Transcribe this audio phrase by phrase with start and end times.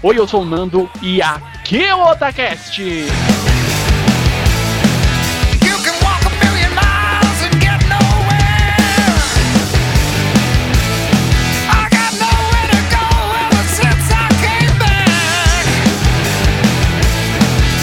[0.00, 2.80] Oi, eu sou o Nando e aqui é o Otacast.
[2.80, 2.98] You
[5.82, 8.78] can walk a million miles and get nowhere.
[11.68, 13.08] I got nowhere to go
[13.42, 15.66] ever since I came back.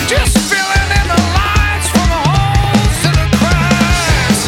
[0.07, 4.41] Just filling in the lines from the holes to the cracks.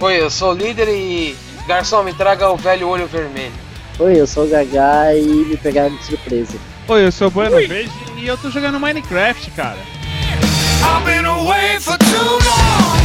[0.00, 1.36] Oi, eu sou o líder e.
[1.66, 3.63] Garçom, me traga o velho olho vermelho.
[3.96, 6.58] Oi, eu sou o Gagá e me pegaram de surpresa.
[6.88, 9.78] Oi, eu sou o Bueno Verde e eu tô jogando Minecraft, cara.
[9.78, 13.04] I've been away for too long.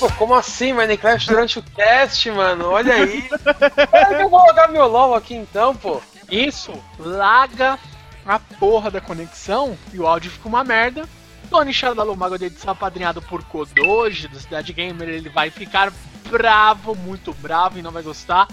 [0.00, 2.70] Pô, como assim Minecraft durante o cast, mano?
[2.70, 3.28] Olha aí.
[3.92, 6.00] Olha que eu vou logar meu LOL aqui então, pô.
[6.30, 7.78] Isso laga
[8.24, 11.06] a porra da conexão e o áudio fica uma merda.
[11.46, 15.92] Tony Shadalumago, de edição apadrinhado por Kodoji, do Cidade Gamer, ele vai ficar
[16.30, 18.48] bravo, muito bravo e não vai gostar.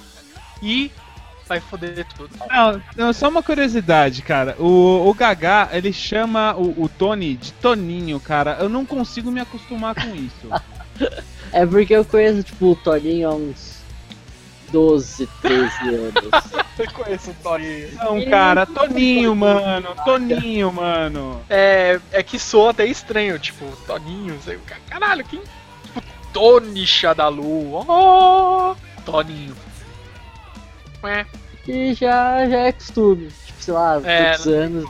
[0.62, 0.92] E
[1.48, 2.30] vai foder tudo.
[2.50, 4.56] Não, não, só uma curiosidade, cara.
[4.60, 8.58] O, o Gagá, ele chama o, o Tony de Toninho, cara.
[8.60, 10.50] Eu não consigo me acostumar com isso.
[11.52, 13.73] É porque eu conheço, tipo, o Toninho há uns
[14.74, 16.32] 12, 13 anos.
[16.80, 17.92] Eu conheço o Tony.
[17.92, 19.96] Não, cara, Toninho, mano.
[20.04, 21.40] Toninho, mano.
[21.48, 24.58] É, é que soa até estranho, tipo, Toninho, sei,
[24.90, 25.40] caralho, quem?
[25.40, 26.02] Tipo,
[26.34, 28.76] Tony Shadalu, oh,
[29.06, 29.56] Toninho.
[31.04, 31.26] É,
[31.68, 33.30] E já, já é costume.
[33.46, 34.90] Tipo, sei lá, É, tantos anos.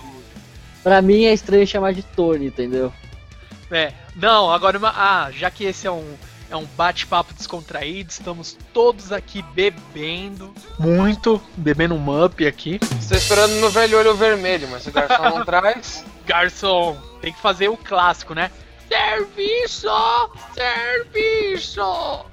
[0.81, 2.91] Pra mim é estranho chamar de Tony, entendeu?
[3.69, 3.91] é.
[4.15, 6.05] Não, agora, ah, já que esse é um,
[6.53, 12.79] é um bate-papo descontraído, estamos todos aqui bebendo muito, bebendo um up aqui.
[12.99, 16.05] Estou esperando no velho olho vermelho, mas o garçom não traz.
[16.27, 18.51] Garçom, tem que fazer o clássico, né?
[18.87, 19.89] Serviço!
[20.53, 21.81] Serviço!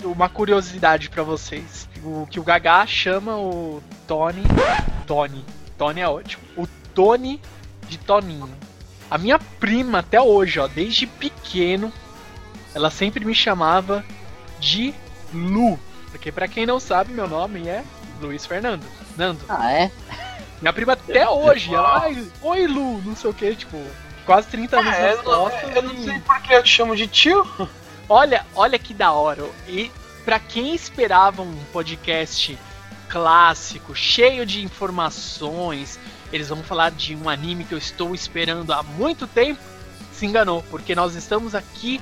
[0.04, 1.88] Uma curiosidade pra vocês.
[2.04, 4.42] O que o Gagá chama o Tony.
[5.06, 5.44] Tony.
[5.78, 6.42] Tony é ótimo.
[6.58, 7.40] O Tony
[7.88, 8.50] de Toninho.
[9.10, 11.90] A minha prima, até hoje, ó, desde pequeno,
[12.74, 14.04] ela sempre me chamava
[14.58, 14.94] de
[15.32, 15.78] Lu.
[16.10, 17.84] Porque pra quem não sabe, meu nome é
[18.20, 18.84] Luiz Fernando.
[19.16, 19.40] Nando.
[19.48, 19.90] Ah, é?
[20.60, 23.78] Minha prima até hoje, ela, ai, oi Lu, não sei o que, tipo,
[24.26, 26.62] quase 30 anos É, nas eu, não, costas eu não e- sei por que eu
[26.62, 27.46] te chamo de tio.
[28.08, 29.44] Olha, olha que da hora.
[29.68, 29.88] E
[30.24, 32.58] pra quem esperava um podcast
[33.08, 35.98] clássico, cheio de informações,
[36.32, 39.60] eles vão falar de um anime que eu estou esperando há muito tempo,
[40.12, 42.00] se enganou, porque nós estamos aqui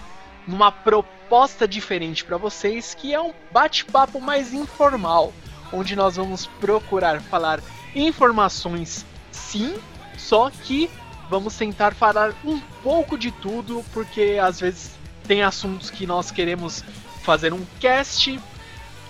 [0.48, 5.32] numa proposta diferente pra vocês, que é um bate-papo mais informal,
[5.72, 7.60] onde nós vamos procurar falar
[7.94, 9.76] informações sim,
[10.16, 10.90] só que
[11.28, 14.92] vamos tentar falar um pouco de tudo, porque às vezes
[15.26, 16.82] tem assuntos que nós queremos
[17.22, 18.40] fazer um cast,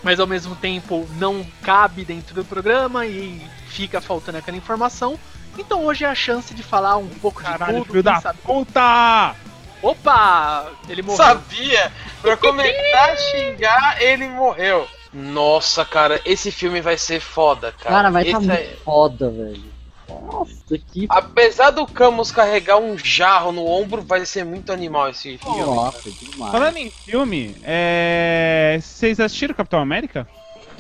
[0.03, 5.17] mas ao mesmo tempo não cabe dentro do programa e fica faltando aquela informação.
[5.57, 7.91] Então hoje é a chance de falar um pouco Caralho, de tudo.
[7.91, 9.37] filho da sabe- puta!
[9.83, 10.71] Opa!
[10.89, 11.17] Ele morreu.
[11.17, 11.93] Sabia?
[12.21, 14.87] Pra começar a xingar, ele morreu.
[15.13, 17.95] Nossa, cara, esse filme vai ser foda, cara.
[17.97, 19.79] Cara, vai tá Esse muito aí- foda, velho.
[20.09, 21.07] Nossa, que.
[21.09, 25.61] Apesar do Camus carregar um jarro no ombro, vai ser muito animal esse filme.
[25.61, 26.51] Nossa, demais.
[26.53, 28.79] Falando em filme, é...
[28.81, 30.27] vocês assistiram Capitão América?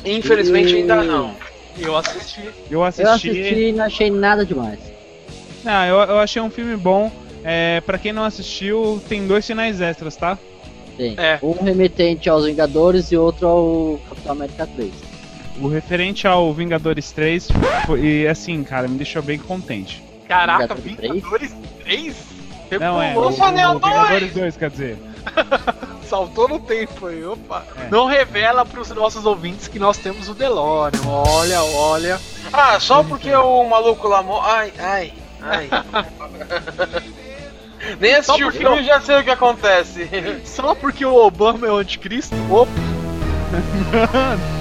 [0.05, 1.37] Infelizmente ainda não.
[1.77, 2.41] Eu assisti.
[2.71, 3.07] Eu assisti.
[3.07, 4.81] Eu assisti e não achei nada demais.
[5.63, 7.13] Não, eu, eu achei um filme bom.
[7.51, 10.37] É, pra quem não assistiu, tem dois finais extras, tá?
[10.99, 11.15] Tem.
[11.17, 11.39] É.
[11.43, 14.93] Um remetente aos Vingadores e outro ao Capitão América 3.
[15.59, 17.49] O referente ao Vingadores 3,
[17.87, 20.05] foi, e assim, cara, me deixou bem contente.
[20.29, 22.17] Caraca, Vingadores Vingadores 3?
[22.69, 23.17] Você Não, é.
[23.17, 24.99] O, o, Vingadores 2, quer dizer.
[26.07, 27.65] saltou no tempo aí, opa.
[27.79, 27.89] É.
[27.89, 31.01] Não revela pros nossos ouvintes que nós temos o DeLorean.
[31.07, 32.21] Olha, olha.
[32.53, 34.23] Ah, só porque o maluco lá.
[34.45, 35.69] Ai, ai, ai.
[38.01, 40.09] Nem assisti o filme eu- e já sei o que acontece.
[40.45, 42.35] Só porque o Obama é o anticristo?
[42.51, 42.71] Opa,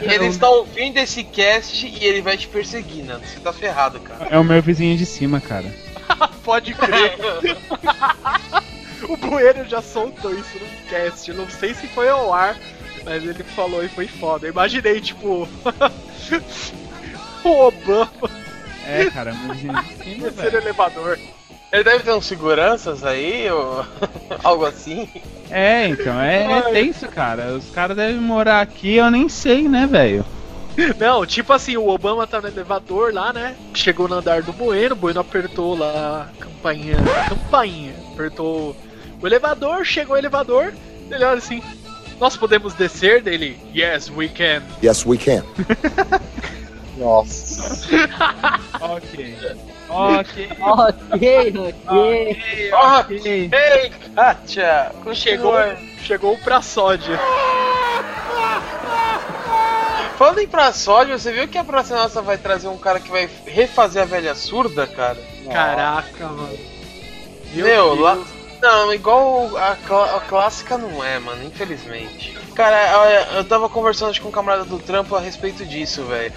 [0.00, 3.26] Ele está ouvindo esse cast e ele vai te perseguir, Nando.
[3.26, 4.28] Você tá ferrado, cara.
[4.30, 5.66] É o meu vizinho de cima, cara.
[6.44, 7.16] pode crer.
[9.08, 11.32] o Bueiro já soltou isso no cast.
[11.32, 12.56] Não sei se foi ao ar,
[13.04, 14.46] mas ele falou e foi foda.
[14.46, 15.48] Eu imaginei, tipo.
[17.44, 18.10] o Obama
[18.88, 19.54] É, cara, no
[20.30, 20.56] velho.
[20.56, 21.18] elevador.
[21.70, 23.84] Ele deve ter uns seguranças aí, ou
[24.42, 25.06] algo assim.
[25.50, 27.52] É, então, é, é tenso, cara.
[27.52, 30.24] Os caras devem morar aqui, eu nem sei, né, velho?
[30.98, 33.56] Não, tipo assim, o Obama tá no elevador lá, né?
[33.74, 36.96] Chegou no andar do Bueno, o Bueno apertou lá a campainha.
[37.26, 37.92] A campainha.
[38.14, 38.74] Apertou
[39.20, 40.72] o elevador, chegou o elevador,
[41.10, 41.62] ele olha assim.
[42.20, 43.58] Nós podemos descer dele?
[43.74, 44.62] Yes, we can.
[44.82, 45.44] Yes, we can.
[46.98, 47.62] Nossa.
[48.80, 49.36] Ok.
[49.88, 50.48] Ok.
[50.60, 52.70] ok, ok.
[52.72, 54.92] Ok, Ei, Kátia!
[55.14, 55.54] Chegou,
[56.02, 57.18] chegou o pra sódia.
[60.16, 63.08] Falando em pra sódio, você viu que a Praça Nossa vai trazer um cara que
[63.10, 65.16] vai refazer a velha surda, cara?
[65.50, 66.58] Caraca, mano.
[67.54, 68.00] Meu, Deus.
[68.00, 68.18] lá.
[68.60, 72.36] Não, igual a, clá- a clássica não é, mano, infelizmente.
[72.56, 76.32] Cara, olha, eu tava conversando com um camarada do trampo a respeito disso, velho.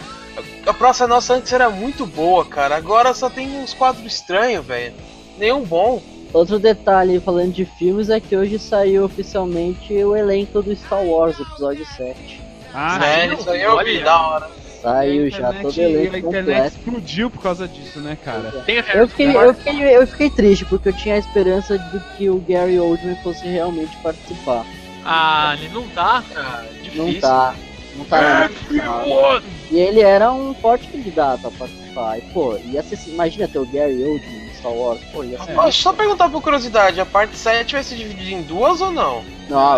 [0.65, 2.75] A- Praça Nossa antes era muito boa, cara.
[2.75, 4.93] Agora só tem uns quadros estranhos, velho.
[5.37, 6.01] Nenhum bom.
[6.33, 11.37] Outro detalhe falando de filmes é que hoje saiu oficialmente o elenco do Star Wars,
[11.39, 12.41] episódio 7.
[12.73, 14.03] Ah, sim, Isso aí eu vi, olha.
[14.05, 14.49] da hora.
[14.81, 16.67] Saiu já todo elenco A internet completo.
[16.77, 18.63] explodiu por causa disso, né, cara?
[18.65, 22.29] O Eu fiquei, eu, fiquei, eu fiquei triste, porque eu tinha a esperança de que
[22.29, 24.65] o Gary Oldman fosse realmente participar.
[25.05, 26.23] Ah, ele não tá?
[26.35, 27.05] Ah, Difícil.
[27.05, 27.53] Não tá.
[27.95, 28.49] Não tá.
[28.69, 29.41] não.
[29.69, 32.17] E ele era um forte candidato a participar.
[32.17, 35.01] E, pô, ia ser, imagina ter o Gary Oldman no Star Wars.
[35.11, 35.71] Pô, ia ser.
[35.73, 39.23] Só perguntar por curiosidade, a parte 7 vai ser dividida em duas ou não?
[39.49, 39.75] Não,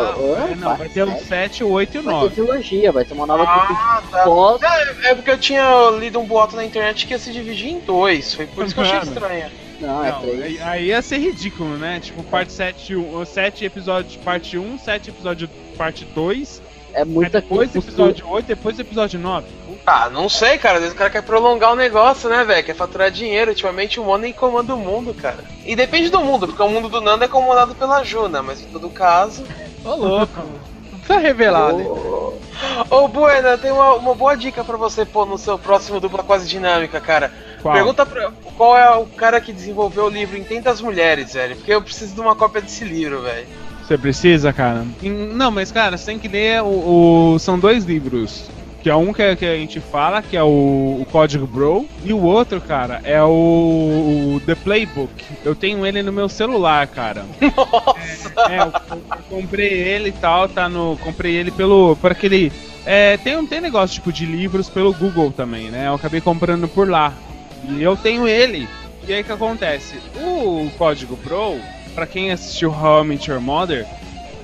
[0.48, 2.36] É, é, não, vai ter o 7, o 8 e o vai ter 9.
[2.36, 4.24] trilogia, vai ter uma nova Ah, tá.
[4.24, 4.62] pós.
[4.62, 7.80] É, é porque eu tinha lido um boato na internet que ia se dividir em
[7.80, 8.34] dois.
[8.36, 9.50] Foi por isso que eu achei estranho.
[9.82, 10.42] Não, é Não, três.
[10.44, 12.00] aí, aí ia ser ridículo, né?
[12.00, 12.96] Tipo, parte 7,
[13.26, 16.62] 7 episódio parte 1, 7 episódio parte 2,
[16.94, 17.88] É muita depois coisa.
[17.88, 19.48] episódio 8, depois episódio 9.
[19.86, 20.76] Ah, não sei, cara.
[20.76, 22.64] Às vezes o cara quer prolongar o negócio, né, velho?
[22.64, 23.52] Quer faturar dinheiro.
[23.52, 25.44] Ultimamente o Money comanda o mundo, cara.
[25.66, 28.66] E depende do mundo, porque o mundo do Nando é comandado pela Juna, mas em
[28.66, 29.44] todo caso.
[29.84, 30.42] Ô, louco.
[30.92, 31.84] Não precisa revelar, né?
[31.84, 32.34] Ô,
[32.90, 36.48] ô Buena, tem uma, uma boa dica pra você pôr no seu próximo dupla quase
[36.48, 37.34] dinâmica, cara.
[37.62, 37.74] Qual?
[37.74, 41.56] Pergunta pra, qual é o cara que desenvolveu o livro Entenda as Mulheres, velho.
[41.58, 43.48] Porque eu preciso de uma cópia desse livro, velho.
[43.86, 44.86] Você precisa, cara?
[45.02, 48.50] Não, mas cara, você tem que ler o, o- São dois livros.
[48.82, 50.48] Que é um que, que a gente fala, que é o,
[51.00, 55.10] o Código Bro, e o outro, cara, é o, o The Playbook.
[55.46, 57.26] Eu tenho ele no meu celular, cara.
[57.56, 58.34] Nossa!
[58.50, 60.98] É, eu, eu comprei ele e tal, tá no.
[60.98, 61.96] Comprei ele pelo.
[61.96, 62.52] por aquele.
[62.86, 65.88] É, tem, um- tem negócio tipo de livros pelo Google também, né?
[65.88, 67.14] Eu acabei comprando por lá.
[67.70, 68.68] E eu tenho ele.
[69.08, 69.96] E aí o que acontece?
[70.18, 71.58] O Código Pro,
[71.94, 73.86] pra quem assistiu How I Met Your Mother,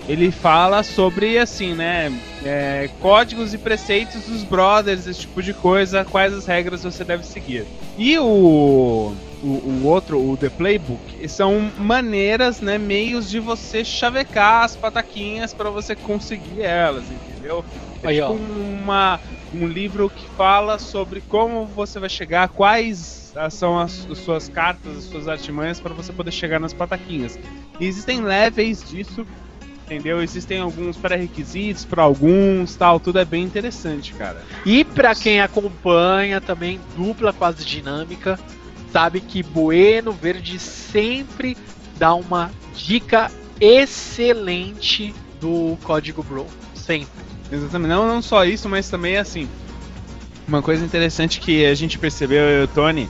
[0.07, 2.11] ele fala sobre assim, né?
[2.43, 7.25] é, códigos e preceitos dos brothers, esse tipo de coisa, quais as regras você deve
[7.25, 7.65] seguir.
[7.97, 9.13] E o,
[9.43, 15.53] o, o outro, o The Playbook, são maneiras, né, meios de você chavecar as pataquinhas
[15.53, 17.65] para você conseguir elas, entendeu?
[18.01, 19.19] É Aí, tipo uma,
[19.53, 24.49] um livro que fala sobre como você vai chegar, quais ah, são as, as suas
[24.49, 27.37] cartas, as suas artimanhas para você poder chegar nas pataquinhas.
[27.79, 29.25] E existem levels disso,
[29.85, 30.21] entendeu?
[30.21, 34.41] Existem alguns pré-requisitos para alguns, tal, tudo é bem interessante, cara.
[34.65, 38.39] E pra quem acompanha também dupla quase dinâmica,
[38.91, 41.57] sabe que Bueno Verde sempre
[41.97, 46.47] dá uma dica excelente do código Bro.
[46.73, 47.07] Sempre.
[47.51, 47.89] Exatamente.
[47.89, 49.47] Não, não só isso, mas também assim.
[50.49, 53.07] Uma coisa interessante que a gente percebeu, eu e o Tony,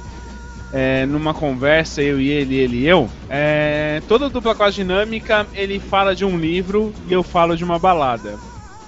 [0.73, 5.79] é, numa conversa, eu e ele, ele e eu, é, toda dupla quase dinâmica, ele
[5.79, 8.37] fala de um livro e eu falo de uma balada.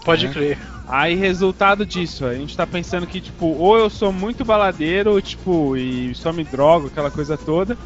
[0.04, 0.30] Pode É.
[0.30, 0.58] crer.
[0.86, 5.78] Aí, resultado disso, a gente tá pensando que, tipo, ou eu sou muito baladeiro, tipo,
[5.78, 7.78] e só me drogo, aquela coisa toda.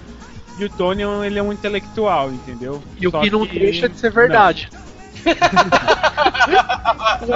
[0.58, 2.82] E o Tony, ele é um intelectual, entendeu?
[3.00, 4.68] E o Só que não deixa de ser verdade.
[4.74, 4.85] Não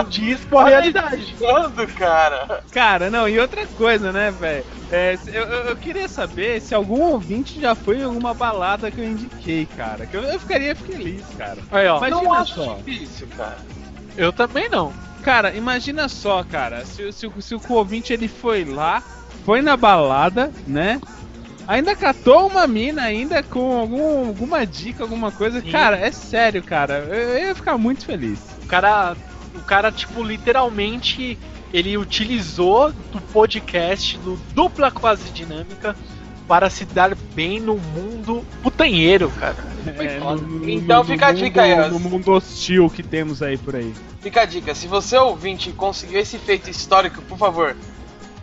[0.09, 1.35] diz com a realidade.
[1.37, 2.63] Quando, cara?
[2.71, 4.65] Cara, não, e outra coisa, né, velho?
[4.91, 9.05] É, eu, eu- queria saber se algum ouvinte já foi em alguma balada que eu
[9.05, 10.05] indiquei, cara.
[10.05, 11.57] Que eu, eu ficaria feliz, cara.
[11.71, 11.97] Aí, ó.
[11.97, 12.73] Imagina não acho só.
[12.75, 13.57] difícil, cara.
[14.17, 14.91] Eu também não.
[15.23, 19.01] Cara, imagina só, cara, se, se, se o ouvinte ele foi lá,
[19.45, 20.99] foi na balada, né?
[21.69, 25.61] Ainda catou uma mina ainda com algum, alguma dica, alguma coisa.
[25.61, 25.69] Sim.
[25.69, 26.97] Cara, é sério, cara.
[27.07, 28.39] Eu, eu ia ficar muito feliz.
[28.63, 29.15] O cara,
[29.53, 31.37] o cara, tipo, literalmente,
[31.71, 35.95] ele utilizou do podcast, do dupla quase dinâmica,
[36.47, 39.57] para se dar bem no mundo putanheiro, cara.
[39.85, 40.41] É, foda.
[40.63, 41.89] Então fica a dica aí, mundo, ó.
[41.89, 43.93] No mundo hostil que temos aí por aí.
[44.21, 47.75] Fica a dica, se você ouvinte conseguiu esse feito histórico, por favor,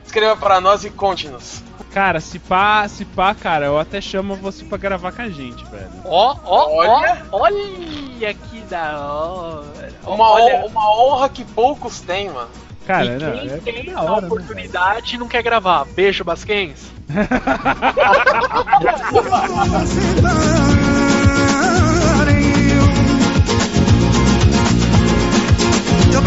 [0.07, 1.65] escreva para nós e conte-nos.
[1.97, 5.65] Cara, se pá, se pá, cara, eu até chamo você pra gravar com a gente,
[5.65, 5.89] velho.
[6.05, 7.23] Ó, ó, Olha.
[7.33, 9.65] ó, olha que da hora.
[10.05, 12.51] Uma, olha, hon- uma honra que poucos têm, mano.
[12.87, 15.87] Cara, e não, quem é tem a hora, né, oportunidade e não quer gravar.
[15.87, 16.93] Beijo, Basquens.
[26.13, 26.21] Yo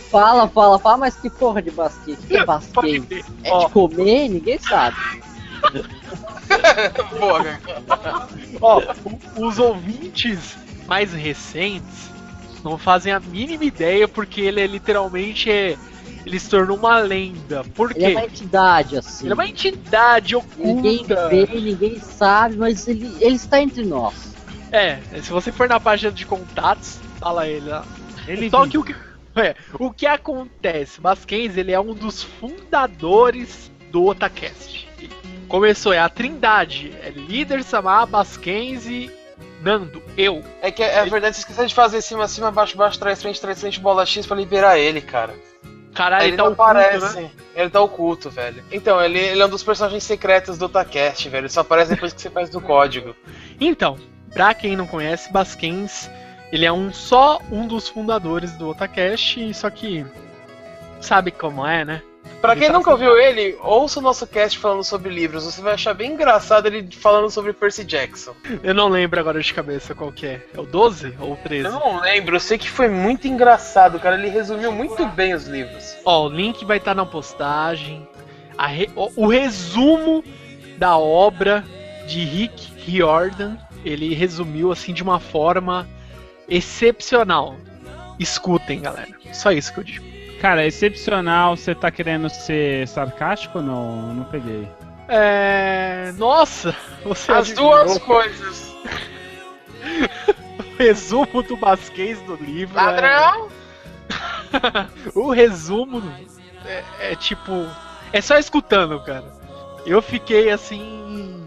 [0.00, 2.18] fala, fala, fala, mas que porra de basquete?
[2.26, 3.24] Que é basquete?
[3.44, 4.28] É de comer?
[4.28, 4.96] Ninguém sabe.
[7.18, 7.60] Cara.
[8.60, 8.82] Ó,
[9.36, 12.10] os ouvintes mais recentes
[12.64, 15.76] não fazem a mínima ideia porque ele é literalmente é,
[16.26, 17.64] ele se tornou uma lenda.
[17.74, 18.26] Por Ele é uma quê?
[18.26, 19.24] entidade, assim.
[19.24, 21.28] Ele é uma entidade Ninguém oculta.
[21.28, 24.34] vê, ninguém sabe, mas ele, ele está entre nós.
[24.72, 27.84] É, se você for na página de contatos, fala ele lá.
[28.26, 28.94] Ele Só que o que,
[29.40, 31.00] é, o que acontece?
[31.00, 34.88] Basquens, ele é um dos fundadores do Otacast.
[35.48, 36.92] Começou, é a trindade.
[37.02, 39.10] É líder, Samar, Basquens e
[39.62, 40.42] Nando, eu.
[40.62, 43.60] É que é verdade, você esqueceu de fazer cima, cima, baixo, baixo, trás, frente, trás,
[43.60, 45.34] frente, bola X pra liberar ele, cara.
[45.94, 47.20] Caralho, ele ele tá não oculto, aparece.
[47.20, 47.30] né?
[47.54, 48.64] Ele tá oculto, velho.
[48.70, 51.42] Então, ele, ele é um dos personagens secretos do Otacast, velho.
[51.42, 53.14] Ele só aparece depois que você faz do código.
[53.60, 53.98] Então,
[54.32, 56.08] pra quem não conhece, Basquens,
[56.52, 60.04] ele é um só um dos fundadores do Otacast, só que
[61.00, 62.02] sabe como é, né?
[62.40, 65.44] Pra quem tá nunca ouviu ele, ouça o nosso cast falando sobre livros.
[65.44, 68.34] Você vai achar bem engraçado ele falando sobre Percy Jackson.
[68.62, 70.46] Eu não lembro agora de cabeça qual que é.
[70.54, 71.66] É o 12 ou o 13?
[71.66, 74.16] Eu não lembro, eu sei que foi muito engraçado, cara.
[74.16, 75.96] Ele resumiu muito bem os livros.
[76.04, 78.08] Ó, o link vai estar na postagem.
[78.58, 80.24] Re- o resumo
[80.78, 81.62] da obra
[82.06, 85.86] de Rick Riordan, ele resumiu assim de uma forma
[86.50, 87.56] excepcional.
[88.18, 89.08] Escutem, galera.
[89.32, 90.04] Só isso que eu digo.
[90.40, 94.14] Cara, excepcional, você tá querendo ser sarcástico ou não?
[94.14, 94.68] Não peguei.
[95.08, 96.12] É.
[96.16, 96.74] Nossa!
[97.04, 97.84] Você As adivinhou.
[97.84, 98.70] duas coisas.
[100.80, 102.78] O resumo do Basquês do livro.
[102.78, 103.48] é- Ladrão!
[105.14, 106.02] o resumo
[106.64, 107.52] é, é tipo.
[108.14, 109.24] É só escutando, cara.
[109.84, 111.44] Eu fiquei assim.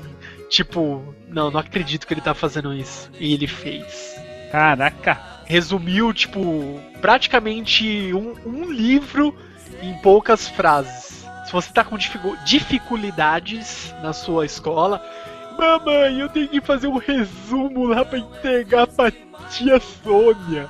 [0.49, 3.09] Tipo, não, não acredito que ele tá fazendo isso.
[3.19, 4.15] E ele fez.
[4.53, 5.19] Caraca.
[5.45, 9.35] Resumiu, tipo, praticamente um, um livro
[9.81, 11.25] em poucas frases.
[11.45, 15.03] Se você tá com dificu- dificuldades na sua escola,
[15.57, 19.11] mamãe, eu tenho que fazer um resumo lá pra entregar pra
[19.49, 20.69] tia Sônia.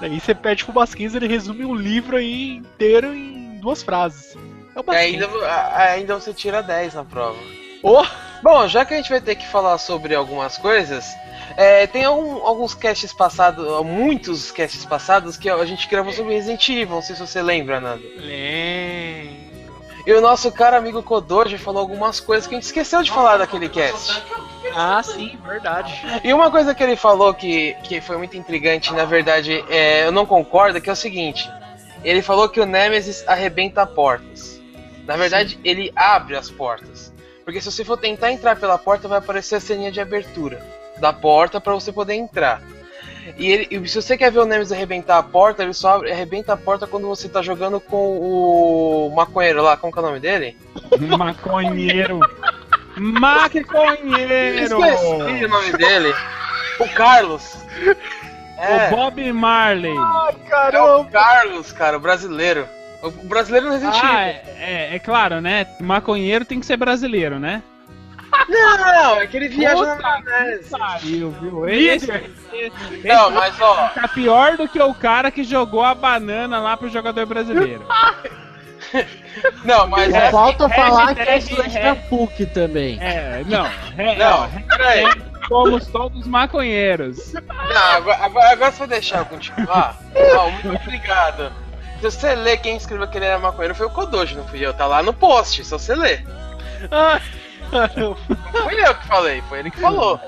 [0.00, 4.36] Daí você pede pro Basquins, ele resume um livro aí inteiro em duas frases.
[4.74, 5.22] É o E Basquins.
[5.22, 7.38] ainda, ainda você tira 10 na prova.
[7.82, 8.04] Oh!
[8.42, 11.06] Bom, já que a gente vai ter que falar sobre algumas coisas,
[11.56, 16.68] é, tem algum- alguns casts passados, muitos casts passados, que a gente gravou sobre Resident
[16.68, 18.04] Evil, não sei se você lembra, Nando.
[18.16, 19.50] Lembro.
[20.06, 23.36] E o nosso cara amigo Kodoji falou algumas coisas que a gente esqueceu de falar
[23.36, 24.22] daquele cast.
[24.74, 25.92] Ah, sim, verdade.
[26.24, 30.12] E uma coisa que ele falou que, que foi muito intrigante, na verdade, é, eu
[30.12, 31.48] não concordo, que é o seguinte.
[32.02, 34.58] Ele falou que o Nemesis arrebenta portas.
[35.06, 37.12] Na verdade, ele abre as portas.
[37.44, 40.64] Porque se você for tentar entrar pela porta, vai aparecer a ceninha de abertura
[41.00, 42.60] da porta para você poder entrar.
[43.38, 46.10] E, ele, e se você quer ver o Nemesis arrebentar a porta, ele só abre-
[46.12, 50.06] arrebenta a porta quando você tá jogando com o maconheiro lá, como que é o
[50.06, 50.56] nome dele?
[51.16, 52.20] Maconheiro.
[52.96, 54.84] Maconheiro.
[54.84, 56.14] Esqueci o nome dele.
[56.78, 57.56] O Carlos.
[58.58, 59.94] É, O Bob Marley.
[59.96, 62.66] é o Carlos, cara, o brasileiro.
[63.02, 64.00] O brasileiro não existe.
[64.04, 65.66] Ah, é, é, é claro, né?
[65.80, 67.62] Maconheiro tem que ser brasileiro, né?
[68.48, 70.70] Não, é que ele viaja na maionese.
[70.70, 71.68] Pariu, viu?
[71.68, 72.10] Esse,
[72.52, 76.76] esse Não, mas ó, tá pior do que o cara que jogou a banana lá
[76.76, 77.84] pro jogador brasileiro.
[79.64, 80.30] não, mas é.
[80.30, 82.98] falta falar que é da PUC também.
[83.00, 83.66] É, não.
[83.96, 85.04] É, Não, ó, peraí.
[85.48, 87.32] somos todos maconheiros.
[87.32, 89.96] Não, agora, agora, agora você vai deixar eu continuar?
[90.36, 91.52] Ó, muito obrigado.
[92.00, 94.72] Se você ler quem escreveu que ele era maconheiro foi o Kodoji, não fui eu.
[94.72, 96.24] Tá lá no post, só você ler.
[96.90, 97.20] Ai,
[97.70, 98.16] caramba.
[98.62, 100.20] Fui eu que falei, foi ele que falou.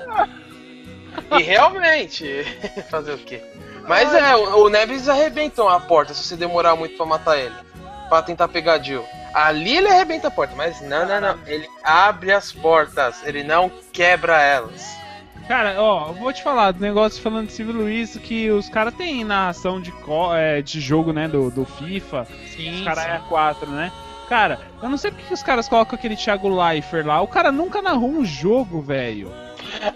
[1.37, 2.25] E realmente,
[2.89, 3.41] fazer o quê?
[3.87, 7.55] Mas é, o, o Neves arrebentou a porta se você demorar muito pra matar ele.
[8.09, 9.03] Pra tentar pegar a Jill.
[9.33, 11.35] Ali ele arrebenta a porta, mas não, não, não.
[11.47, 14.85] Ele abre as portas, ele não quebra elas.
[15.47, 18.93] Cara, ó, eu vou te falar do negócio falando de Silvio Luiz, que os caras
[18.93, 23.21] têm narração de, co- é, de jogo, né, do, do FIFA, Sim, os caras é
[23.27, 23.91] 4, né?
[24.27, 27.51] Cara, eu não sei porque que os caras colocam aquele Thiago Leifert lá, o cara
[27.51, 29.31] nunca narrou um jogo, velho.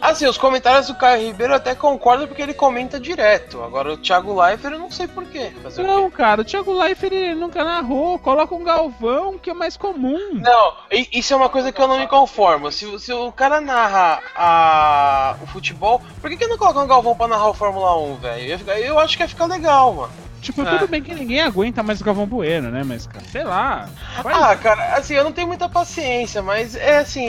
[0.02, 3.62] Assim, os comentários do Caio Ribeiro eu até concordo porque ele comenta direto.
[3.62, 5.52] Agora o Thiago Leifert eu não sei porquê.
[5.78, 10.34] Não, cara, o Thiago Leifert ele nunca narrou, coloca um Galvão, que é mais comum.
[10.34, 12.72] Não, isso é uma coisa que eu não me conformo.
[12.72, 17.16] Se, se o cara narra a, o futebol, por que, que não coloca um Galvão
[17.16, 18.60] pra narrar o Fórmula 1, velho?
[18.68, 20.27] Eu, eu acho que ia ficar legal, mano.
[20.42, 20.78] Tipo, É.
[20.78, 22.84] tudo bem que ninguém aguenta mais o Galvão Bueno, né?
[22.86, 23.90] Mas, cara, sei lá.
[24.22, 27.28] faz- Ah, cara, assim, eu não tenho muita paciência, mas é assim.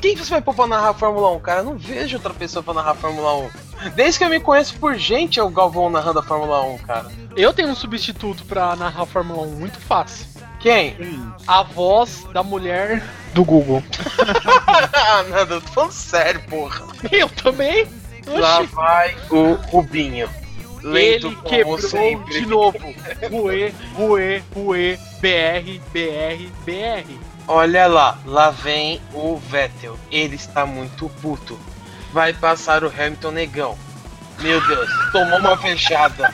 [0.00, 1.60] Quem você vai pôr pra narrar a Fórmula 1, cara?
[1.60, 3.50] Eu não vejo outra pessoa pra narrar a Fórmula 1.
[3.94, 7.06] Desde que eu me conheço por gente, é o Galvão narrando a Fórmula 1, cara.
[7.36, 10.26] Eu tenho um substituto pra narrar a Fórmula 1 muito fácil.
[10.60, 10.96] Quem?
[11.46, 13.02] A voz da mulher
[13.34, 13.82] do Google.
[14.94, 16.82] ah, nada, eu tô falando sério, porra.
[17.10, 17.86] Eu também.
[18.26, 18.74] Lá Oxi.
[18.74, 20.28] vai o Rubinho.
[20.84, 22.40] Lento Ele quebrou sempre.
[22.40, 22.78] de novo.
[23.30, 27.18] Rue, Rue, Rue, BR, BR, BR.
[27.48, 29.98] Olha lá, lá vem o Vettel.
[30.10, 31.58] Ele está muito puto.
[32.12, 33.78] Vai passar o Hamilton negão.
[34.40, 36.32] Meu Deus, tomou uma fechada.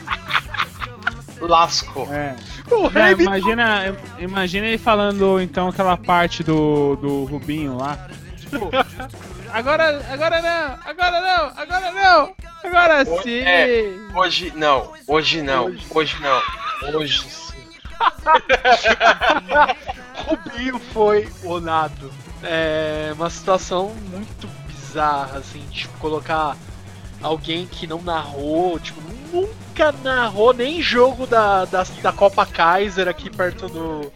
[1.40, 2.08] Lasco.
[2.10, 2.34] É.
[2.68, 8.08] Não, imagina, imagina ele falando então aquela parte do, do Rubinho lá.
[9.52, 13.40] Agora, agora não, agora não, agora não, agora sim.
[13.40, 13.96] é.
[14.14, 16.40] Hoje não, hoje não, hoje não.
[16.94, 17.64] Hoje sim.
[20.24, 22.12] Rubinho foi onado.
[22.44, 26.56] É uma situação muito bizarra, assim, tipo, colocar
[27.20, 29.00] alguém que não narrou, tipo,
[29.32, 34.12] nunca narrou nem jogo da, da, da Copa Kaiser aqui perto do.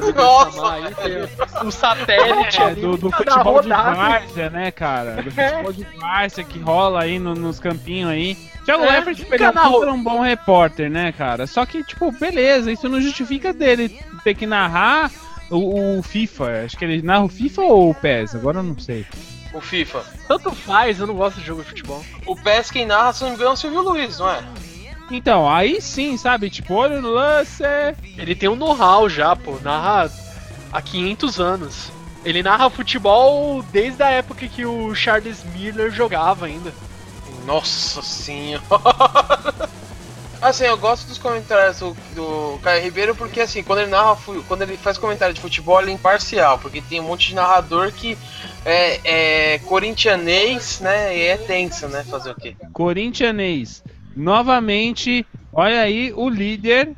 [0.00, 5.22] Do Nossa, aí, tem o satélite É, ali, do, do futebol de várzea, né, cara?
[5.22, 8.36] Do futebol de várzea que rola aí no- nos campinhos aí.
[8.64, 11.46] Thiago É, Leifert, é um um bom repórter, né, cara?
[11.46, 15.10] Só que, tipo, beleza, isso não justifica dele ter que narrar
[15.50, 16.64] o, o FIFA.
[16.64, 19.04] Acho que ele narra o FIFA ou o PES, agora eu não sei.
[19.52, 20.02] O FIFA.
[20.26, 22.04] Tanto faz, eu não gosto de jogo de futebol.
[22.26, 24.42] O PES quem narra, se não me engano, é o Silvio Luiz, não é?
[25.10, 26.50] Então, aí sim, sabe?
[26.50, 27.62] Tipo, olho no lance.
[28.16, 30.10] Ele tem um know-how já, pô, narra
[30.72, 31.92] há 500 anos.
[32.24, 36.72] Ele narra futebol desde a época que o Charles Miller jogava ainda.
[37.44, 38.64] Nossa senhora.
[40.44, 44.14] Assim, eu gosto dos comentários do, do Caio Ribeiro porque assim, quando ele narra,
[44.46, 47.90] quando ele faz comentário de futebol, ele é imparcial, porque tem um monte de narrador
[47.90, 48.18] que
[48.62, 49.00] é,
[49.54, 51.16] é corintianês, né?
[51.16, 52.04] E é tenso, né?
[52.04, 52.54] Fazer o quê?
[52.74, 53.82] Corinthianês.
[54.16, 56.94] Novamente, olha aí o líder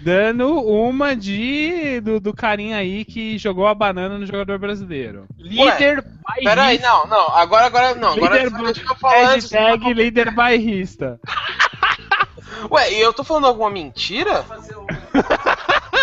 [0.00, 5.26] dando uma de do, do carinha aí que jogou a banana no jogador brasileiro.
[5.36, 6.88] Líder Pera aí, bairrista.
[6.88, 9.50] não, não, agora, agora, não, agora Líder deixa eu falar antes.
[9.50, 11.20] Hashtag líder bairrista.
[12.70, 14.44] Ué, e eu tô falando alguma mentira?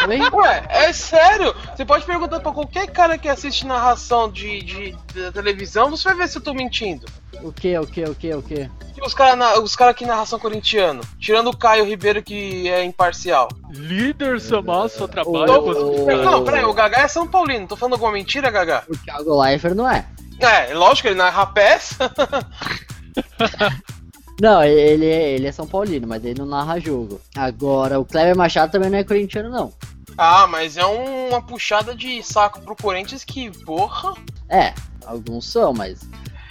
[0.33, 1.53] Ué, é sério?
[1.75, 6.17] Você pode perguntar pra qualquer cara que assiste narração de, de, de televisão, você vai
[6.17, 7.05] ver se eu tô mentindo.
[7.41, 8.69] O que, o que, o que, o que?
[9.03, 13.49] Os caras os cara que narração corintiano, tirando o Caio Ribeiro que é imparcial.
[13.69, 16.25] Líder Samal só trabalha as ô, coisas.
[16.25, 18.83] Não, peraí, o Gagá é São Paulino, tô falando alguma mentira, Gagá?
[18.89, 20.05] O Thiago Leifert não é.
[20.39, 21.97] É, lógico, ele narra pés.
[24.39, 27.21] Não, ele, é- ele é São Paulino, mas ele não narra jogo.
[27.35, 29.71] Agora, o Kleber Machado também não é corintiano, não.
[30.17, 34.13] Ah, mas é um- uma puxada de saco pro Corinthians que, porra.
[34.49, 34.73] É,
[35.05, 36.01] alguns são, mas.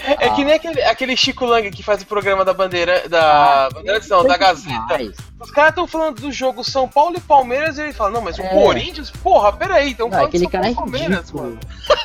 [0.06, 3.08] É que nem aquele, aquele Chico Lang que faz o programa da bandeira.
[3.08, 3.70] Da.
[3.72, 4.98] bandeira não, da Gazeta.
[5.40, 8.38] Os caras estão falando do jogo São Paulo e Palmeiras e ele fala, não, mas
[8.38, 8.48] o É.
[8.48, 11.58] Corinthians, porra, peraí, então falando aquele São cara é Paulo e Palmeiras, mano.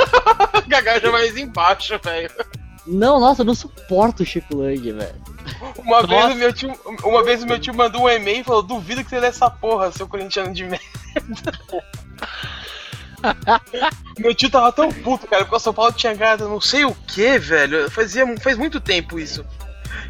[0.68, 2.32] Gagá já mais embaixo, velho.
[2.90, 5.16] Não, nossa, eu não suporto o Chico Lang, velho.
[5.78, 6.74] Uma vez, o meu tio,
[7.04, 9.50] uma vez o meu tio mandou um e-mail e falou: duvido que você lê essa
[9.50, 10.84] porra, seu corintiano de merda.
[14.18, 16.96] meu tio tava tão puto, cara, porque o São Paulo tinha ganhado não sei o
[17.08, 17.90] que, velho.
[17.92, 19.46] Fazia, faz muito tempo isso.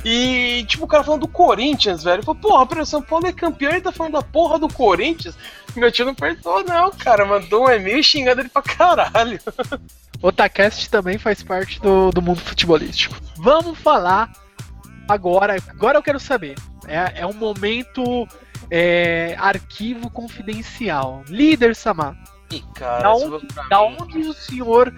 [0.05, 2.23] E, tipo, o cara falando do Corinthians, velho.
[2.23, 5.35] Falou, porra, pera, o São Paulo é campeão e tá falando da porra do Corinthians.
[5.75, 7.25] Meu tio não perdoou, não, cara.
[7.25, 9.39] Mandou um e-mail xingando ele pra caralho.
[10.21, 13.15] Otacast também faz parte do, do mundo futebolístico.
[13.37, 14.31] Vamos falar
[15.07, 15.55] agora.
[15.69, 16.55] Agora eu quero saber.
[16.87, 18.27] É, é um momento
[18.71, 21.23] é, arquivo confidencial.
[21.27, 22.17] Líder Samar,
[22.51, 24.93] Ih, cara, Da onde- da onde o senhor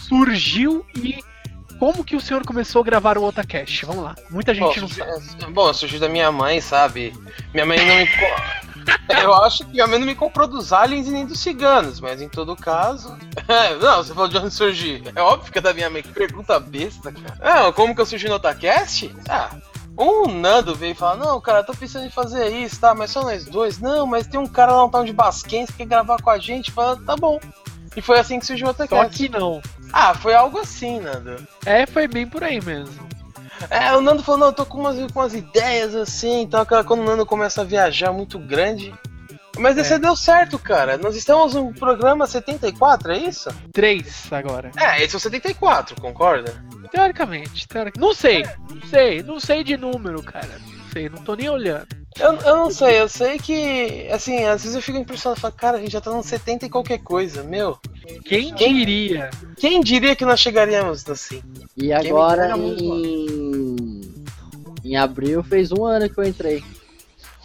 [0.00, 1.18] surgiu e
[1.78, 3.84] como que o senhor começou a gravar o Otacast?
[3.86, 4.14] Vamos lá.
[4.30, 5.10] Muita gente Bom, não sabe.
[5.22, 7.14] surgiu- Bom, surgiu da minha mãe, sabe?
[7.52, 8.08] Minha mãe não me.
[9.22, 12.22] Eu acho que minha mãe não me comprou dos aliens e nem dos ciganos, mas
[12.22, 13.16] em todo caso.
[13.82, 15.02] não, você falou de onde surgir.
[15.14, 16.02] É óbvio que é da minha mãe.
[16.02, 17.36] Que pergunta besta, cara.
[17.68, 19.14] Ah, como que eu surgi no Otacast?
[19.28, 19.50] Ah.
[19.96, 22.94] O Nando veio e falou: Não, cara, tô pensando em fazer isso, tá?
[22.94, 23.78] Mas só nós dois.
[23.80, 26.38] Não, mas tem um cara lá, um tal de Basquens, que quer gravar com a
[26.38, 26.70] gente.
[26.70, 27.40] Fala, tá bom.
[27.96, 29.16] E foi assim que surgiu o Só Otacast.
[29.16, 29.60] que não.
[29.92, 31.36] Ah, foi algo assim, Nando.
[31.66, 33.08] É, foi bem por aí mesmo.
[33.70, 37.00] É, o Nando falou, não, eu tô com umas, com umas ideias assim, então quando
[37.00, 38.94] o Nando começa a viajar muito grande.
[39.58, 39.80] Mas É.
[39.80, 40.96] esse deu certo, cara.
[40.96, 43.48] Nós estamos no programa 74, é isso?
[43.72, 44.70] Três agora.
[44.76, 46.62] É, esse é o 74, concorda?
[46.92, 47.98] Teoricamente, teoricamente.
[48.00, 50.48] Não sei, não sei, não sei de número, cara.
[50.88, 51.86] Não sei, não tô nem olhando.
[52.18, 55.76] Eu, eu não sei, eu sei que, assim, às vezes eu fico impressionado, falo, cara,
[55.76, 57.78] a gente já tá no 70 e qualquer coisa, meu.
[58.24, 59.30] Quem Quem- diria?
[59.56, 61.42] Quem diria que nós chegaríamos assim?
[61.76, 63.76] E agora em.
[64.82, 66.64] Em abril fez um ano que eu entrei.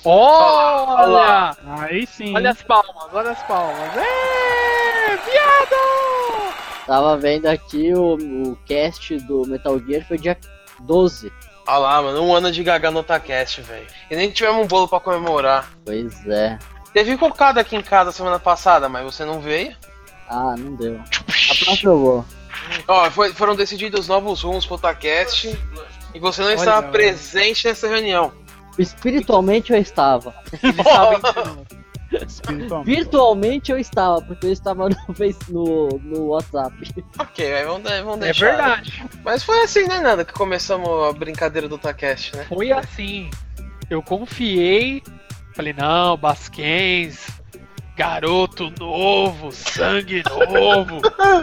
[0.05, 1.55] Olha!
[1.79, 2.33] Aí sim.
[2.35, 3.97] Olha as palmas, olha as palmas.
[3.97, 6.53] É, viado!
[6.87, 8.15] Tava vendo aqui o,
[8.51, 10.37] o cast do Metal Gear foi dia
[10.79, 11.31] 12.
[11.65, 13.87] Olha lá, mano, um ano de Gaga no Otacast, velho.
[14.11, 15.69] E nem tivemos um bolo pra comemorar.
[15.85, 16.59] Pois é.
[16.93, 19.75] Teve cocada aqui em casa semana passada, mas você não veio.
[20.29, 20.99] Ah, não deu.
[20.99, 22.25] A próxima eu vou.
[22.87, 25.57] Ó, foi- foram decididos novos rumos pro Otacast
[26.13, 28.31] e você não Olha, estava presente nessa reunião.
[28.77, 30.33] Espiritualmente eu estava.
[30.61, 31.67] Eles estavam ensinando.
[32.85, 36.75] Virtualmente eu estava, porque eu estava no, Face, no, no WhatsApp.
[37.19, 38.45] Ok, aí vamos, vamos É deixar.
[38.47, 39.03] verdade.
[39.23, 42.45] Mas foi assim, né, Nada, que começamos a brincadeira do Otacast, né?
[42.45, 43.29] Foi assim.
[43.89, 45.03] Eu confiei.
[45.55, 47.27] Falei, não, Basquens,
[47.95, 50.99] garoto novo, sangue novo,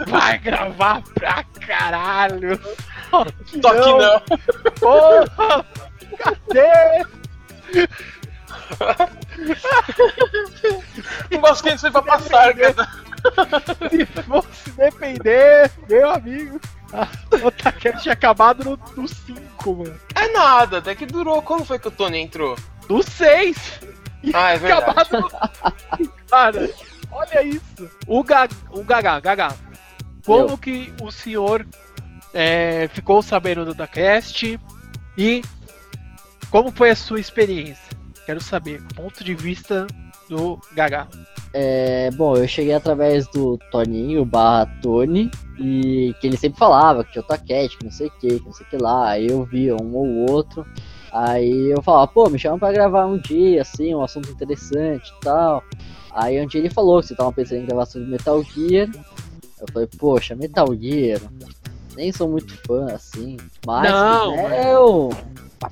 [0.07, 2.59] vai gravar pra caralho.
[3.09, 3.23] Só
[3.73, 4.21] que não.
[4.79, 5.65] Porra!
[6.17, 7.05] Cadê?
[11.31, 12.87] O Basquete foi pra passar, cara.
[13.89, 16.59] Se fosse depender, meu amigo.
[17.43, 19.99] O Takeshi tinha acabado no 5, mano.
[20.15, 21.41] É nada, até que durou.
[21.41, 22.57] Quando foi que o Tony entrou?
[22.89, 23.79] No 6.
[24.33, 24.83] Ah, é verdade.
[24.83, 26.09] Acabado no...
[26.29, 26.69] Cara,
[27.11, 27.89] olha isso.
[28.07, 28.47] O, Ga...
[28.69, 29.55] o Gaga, Gaga.
[30.25, 30.57] Como Eu.
[30.57, 31.65] que o senhor
[32.33, 34.59] é, ficou sabendo do Dacast
[35.17, 35.41] e
[36.51, 38.00] como foi a sua experiência?
[38.31, 39.85] Quero saber, ponto de vista
[40.29, 41.05] do Gaga.
[41.53, 47.11] É, bom, eu cheguei através do Toninho barra Tony, e que ele sempre falava que
[47.11, 49.09] tinha Otacast, que não sei o que, que não sei o que lá.
[49.09, 50.65] Aí eu via um ou outro.
[51.11, 55.19] Aí eu falava, pô, me chama pra gravar um dia, assim, um assunto interessante e
[55.19, 55.61] tal.
[56.13, 58.89] Aí um dia ele falou que você tava pensando em gravar sobre Metal Gear.
[59.59, 61.19] Eu falei, poxa, Metal Gear.
[61.97, 63.35] Nem sou muito fã, assim.
[63.67, 65.09] Mas Não, é, eu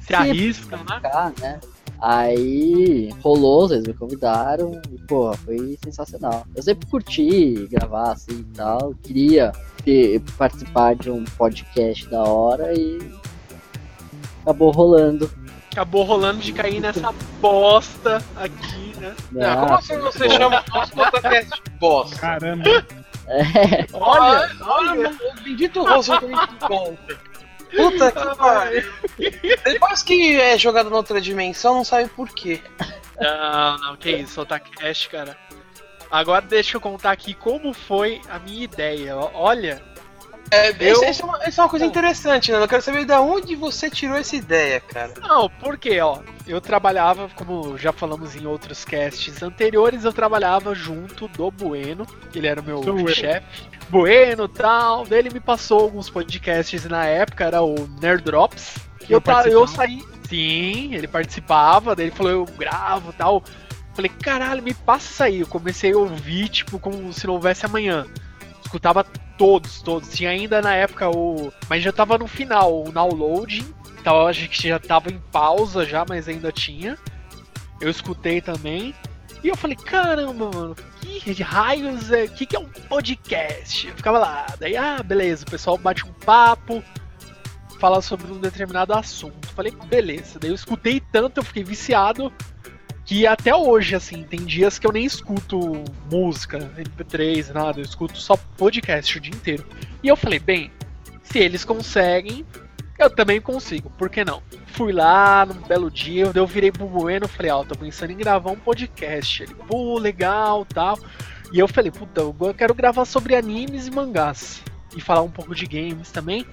[0.01, 1.33] Se arrisca, né?
[1.39, 1.59] né?
[2.01, 6.45] Aí rolou, vocês me convidaram e, pô, foi sensacional.
[6.55, 9.51] Eu sempre curti gravar assim e tal, queria
[9.83, 12.99] ter- participar de um podcast da hora e
[14.41, 15.29] acabou rolando.
[15.71, 19.13] Acabou rolando de cair nessa bosta aqui, né?
[19.41, 20.29] Ah, como assim você pô.
[20.31, 22.15] chama o nosso Otacast de bosta?
[22.17, 22.63] Caramba.
[23.31, 27.19] É, Olha, olha, mano, o bendito rosto que a gente encontra.
[27.75, 28.93] Puta que pariu.
[29.63, 32.61] Depois que é jogado na outra dimensão, não sabe por quê.
[33.19, 35.37] Não, não, que isso, Otacast, cara.
[36.09, 39.15] Agora deixa eu contar aqui como foi a minha ideia.
[39.15, 39.81] Olha,
[40.51, 42.57] É, Eu- isso, isso é uma, isso é uma coisa interessante, né?
[42.57, 45.13] Eu quero saber de onde você tirou essa ideia, cara.
[45.21, 46.17] não, por quê, ó?
[46.49, 52.47] Eu trabalhava, como já falamos em outros casts anteriores, eu trabalhava junto do Bueno, ele
[52.47, 53.07] era o meu Sou eu.
[53.07, 53.69] chefe.
[53.89, 58.75] Bueno tal, ele me passou alguns podcasts na época, era o Nerd Drops.
[59.07, 60.03] E eu, Eu saí.
[60.27, 63.43] Sim, ele participava, daí ele falou, eu gravo tal.
[63.95, 65.39] Falei, caralho, me passa isso aí.
[65.41, 68.05] Eu comecei a ouvir, tipo, como se não houvesse amanhã.
[68.69, 69.03] Escutava
[69.35, 70.13] todos, todos.
[70.13, 71.51] Tinha ainda na época o.
[71.67, 73.65] Mas já tava no final, o downloading.
[73.99, 76.95] Então acho que já tava em pausa já, mas ainda tinha.
[77.81, 78.93] Eu escutei também.
[79.43, 82.27] E eu falei, caramba, mano, que raios é.
[82.27, 83.87] que, que é um podcast?
[83.87, 86.83] Eu ficava lá, daí, ah, beleza, o pessoal bate um papo,
[87.79, 89.47] fala sobre um determinado assunto.
[89.47, 90.37] Falei, beleza.
[90.37, 92.31] Daí eu escutei tanto, eu fiquei viciado.
[93.09, 98.19] Que até hoje, assim, tem dias que eu nem escuto música, MP3, nada, eu escuto
[98.19, 99.65] só podcast o dia inteiro.
[100.03, 100.71] E eu falei, bem,
[101.23, 102.45] se eles conseguem,
[102.99, 104.43] eu também consigo, por que não?
[104.67, 108.51] Fui lá num belo dia, eu virei pro Bueno falei, ó, tô pensando em gravar
[108.51, 109.41] um podcast.
[109.41, 110.99] Ele, pô, legal, tal.
[111.51, 114.61] E eu falei, puta, eu quero gravar sobre animes e mangás.
[114.95, 116.45] E falar um pouco de games também.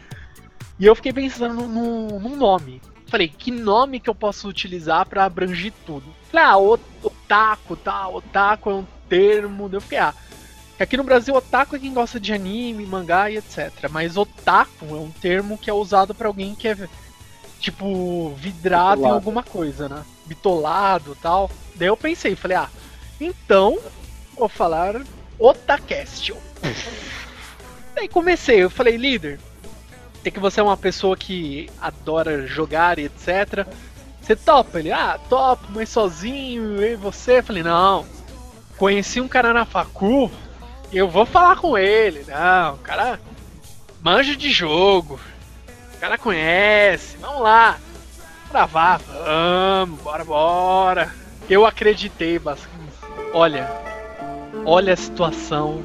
[0.79, 2.81] E eu fiquei pensando num, num nome.
[3.09, 6.17] Falei, que nome que eu posso utilizar pra abranger tudo?
[6.37, 9.71] Falei, ah, otaku, tal, otaku é um termo.
[9.73, 10.13] Eu fiquei, ah,
[10.79, 13.89] aqui no Brasil otaku é quem gosta de anime, mangá e etc.
[13.91, 16.77] Mas otaku é um termo que é usado pra alguém que é,
[17.59, 19.15] tipo, vidrado em Bitolado.
[19.15, 20.05] alguma coisa, né?
[20.27, 21.51] Bitolado tal.
[21.75, 22.69] Daí eu pensei, falei, ah,
[23.19, 23.79] então
[24.37, 25.01] vou falar
[25.39, 26.35] Otacast.
[27.97, 29.41] Daí comecei, eu falei, líder,
[30.23, 33.67] tem que você é uma pessoa que adora jogar e etc.
[34.27, 34.81] Você topa?
[34.81, 37.39] Ele, ah, topo, mas sozinho, e você?
[37.39, 38.05] Eu falei, não.
[38.77, 40.29] Conheci um cara na facu,
[40.93, 42.25] eu vou falar com ele.
[42.27, 43.21] Não, o cara
[44.03, 45.21] manja de jogo.
[45.95, 47.79] O cara conhece, vamos lá.
[48.51, 51.15] Gravar, vamos, bora, bora.
[51.49, 52.75] Eu acreditei, bastante.
[53.33, 53.71] Olha,
[54.65, 55.85] olha a situação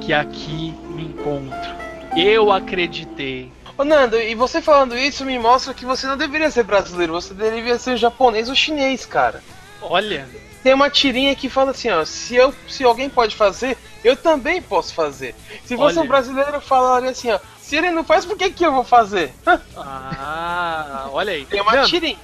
[0.00, 1.76] que aqui me encontro.
[2.16, 3.52] Eu acreditei.
[3.78, 7.34] Ô Nando, e você falando isso me mostra que você não deveria ser brasileiro, você
[7.34, 9.42] deveria ser japonês ou chinês, cara.
[9.82, 10.26] Olha,
[10.62, 14.62] Tem uma tirinha que fala assim, ó, se, eu, se alguém pode fazer, eu também
[14.62, 15.34] posso fazer.
[15.64, 16.06] Se fosse Olha.
[16.06, 18.84] um brasileiro, eu falaria assim, ó, se ele não faz, por que, que eu vou
[18.84, 19.32] fazer?
[19.76, 21.44] ah, olha aí.
[21.44, 22.18] Tem uma Nando, tirinha.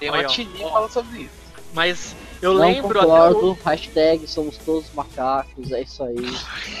[0.00, 1.44] Tem uma tirinha que fala sobre isso.
[1.74, 3.58] Mas eu Não lembro até concordo, o...
[3.64, 6.16] hashtag somos todos macacos, é isso aí.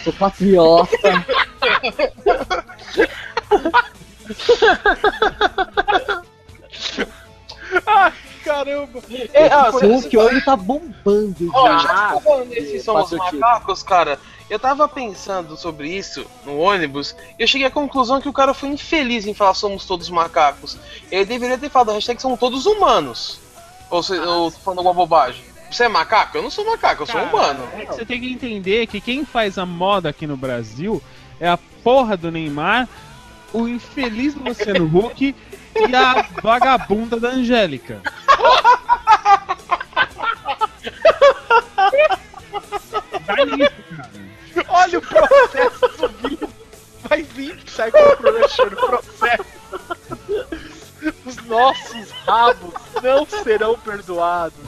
[0.02, 0.96] Sou patriota.
[7.86, 8.12] Ai,
[8.44, 9.00] caramba.
[9.32, 11.78] É, ó, cê- O cê- que hoje tá bombando Ó, já.
[11.78, 17.16] já que tá falando desses somos macacos, cara, eu tava pensando sobre isso no ônibus
[17.38, 20.76] e eu cheguei à conclusão que o cara foi infeliz em falar somos todos macacos.
[21.10, 23.40] Ele deveria ter falado hashtag somos todos humanos.
[23.90, 25.44] Ou, se, ou tô falando alguma bobagem.
[25.70, 26.36] Você é macaco?
[26.38, 27.68] Eu não sou macaco, eu sou Cara, humano.
[27.76, 31.02] É que você tem que entender que quem faz a moda aqui no Brasil
[31.40, 32.88] é a porra do Neymar,
[33.54, 35.34] o infeliz Luciano Huck
[35.76, 38.02] e a vagabunda da Angélica.
[43.26, 44.10] Vai nisso, cara.
[44.68, 46.48] Olha o processo vindo.
[47.08, 49.44] Vai vir Psycho Crusher no processo.
[51.24, 54.58] Os nossos rabos não serão perdoados.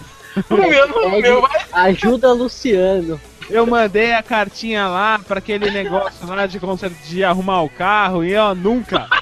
[0.50, 1.66] O meu, o meu vai.
[1.72, 3.20] Ajuda Luciano.
[3.48, 6.58] Eu mandei a cartinha lá pra aquele negócio lá de
[7.08, 9.08] de arrumar o carro e ó, nunca.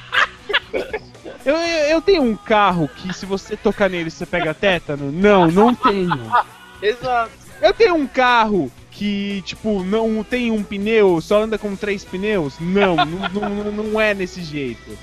[1.44, 5.12] Eu, eu, eu tenho um carro que se você tocar nele você pega tétano?
[5.12, 6.18] Não, não tenho.
[6.80, 7.32] Exato.
[7.60, 12.54] Eu tenho um carro que, tipo, não tem um pneu, só anda com três pneus?
[12.58, 14.96] Não, não, não, não é nesse jeito.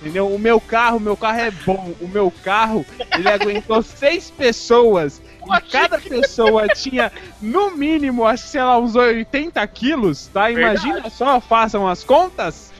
[0.00, 0.28] Entendeu?
[0.28, 1.94] O meu carro, o meu carro é bom.
[2.00, 2.84] O meu carro,
[3.16, 5.22] ele aguentou seis pessoas.
[5.54, 10.50] E cada pessoa tinha, no mínimo, sei lá, uns 80 quilos, tá?
[10.50, 12.72] Imagina só, façam as contas.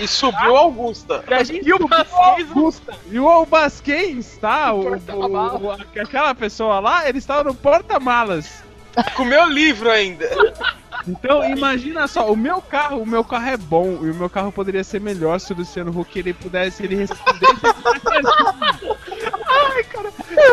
[0.00, 1.24] E subiu a Augusta.
[1.28, 2.94] E, a gente E o o Augusta.
[3.10, 4.72] E o Basquens, tá?
[4.72, 8.62] O, o- o- aquela pessoa lá, ele estava no porta-malas.
[9.16, 10.30] Com meu livro ainda.
[11.06, 14.52] Então, imagina só, o meu carro, o meu carro é bom, e o meu carro
[14.52, 17.60] poderia ser melhor se o Luciano Huck ele pudesse, ele respondesse.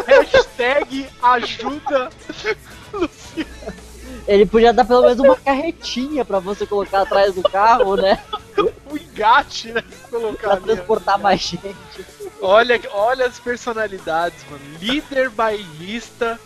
[0.07, 2.09] Hashtag ajuda
[2.93, 3.49] Luciano.
[4.27, 8.21] Ele podia dar pelo menos uma carretinha pra você colocar atrás do carro, né?
[8.89, 9.81] O engate, né?
[9.81, 10.61] Pra Colocar ali.
[10.61, 11.75] transportar mais gente.
[12.41, 14.63] Olha, olha as personalidades, mano.
[14.79, 16.39] Líder bairrista,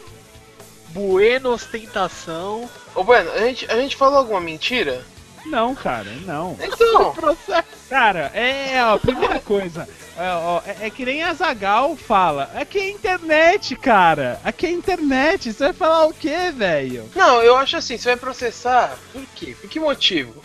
[0.89, 2.69] Bueno ostentação.
[2.93, 5.03] Ô, Bueno, a gente, a gente falou alguma mentira?
[5.45, 6.57] Não, cara, não.
[6.61, 7.67] Então, Processo.
[7.89, 12.49] Cara, é, ó, primeira coisa, É, ó, é- é que nem a Zagal fala.
[12.55, 14.39] Aqui é internet, cara.
[14.45, 15.51] Aqui é internet.
[15.51, 17.09] Você vai falar o quê, velho?
[17.13, 18.97] Não, eu acho assim, você vai processar.
[19.11, 19.55] Por quê?
[19.59, 20.41] Por que motivo?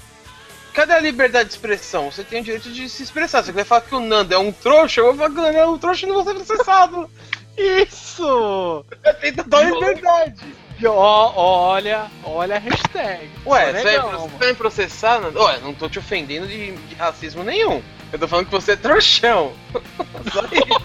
[0.75, 2.11] Cadê a liberdade de expressão?
[2.11, 3.41] Você tem o direito de se expressar.
[3.43, 5.43] Se você vai falar que o Nando é um trouxa, eu vou falar que o
[5.43, 7.11] Nando é um trouxa e não vou ser processado.
[7.57, 8.85] Isso!
[9.21, 10.45] Tem total liberdade.
[10.89, 13.31] Olha, olha a hashtag.
[13.47, 14.39] Ué, é você vai, legal, você mano.
[14.39, 15.21] vai me processar?
[15.21, 15.43] Nando?
[15.43, 17.83] Ué, não tô te ofendendo de, de racismo nenhum.
[18.13, 19.53] Eu tô falando que você é trouxão.
[20.33, 20.81] Só isso.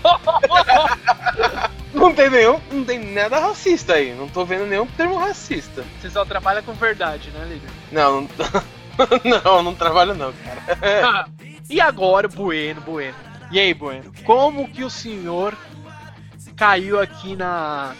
[1.93, 4.13] não tem nenhum, não tem nada racista aí.
[4.13, 5.83] Não tô vendo nenhum termo racista.
[5.99, 7.69] Você só trabalha com verdade, né, líder?
[7.91, 8.29] Não, não,
[9.43, 11.27] não, não trabalho não, cara.
[11.69, 13.15] e agora, Bueno, Bueno.
[13.51, 14.11] E aí, Bueno?
[14.23, 15.57] Como que o senhor
[16.55, 17.95] caiu aqui na,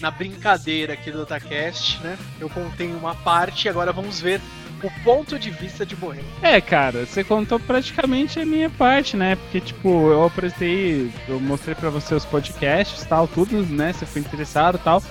[0.00, 2.16] na brincadeira aqui do Otacast, né?
[2.40, 4.40] Eu contei uma parte e agora vamos ver
[4.82, 6.22] o ponto de vista de Bueno.
[6.40, 9.34] É, cara, você contou praticamente a minha parte, né?
[9.36, 13.92] Porque, tipo, eu apresentei, eu mostrei pra você os podcasts tal, tudo, né?
[13.92, 15.02] Você foi interessado tal.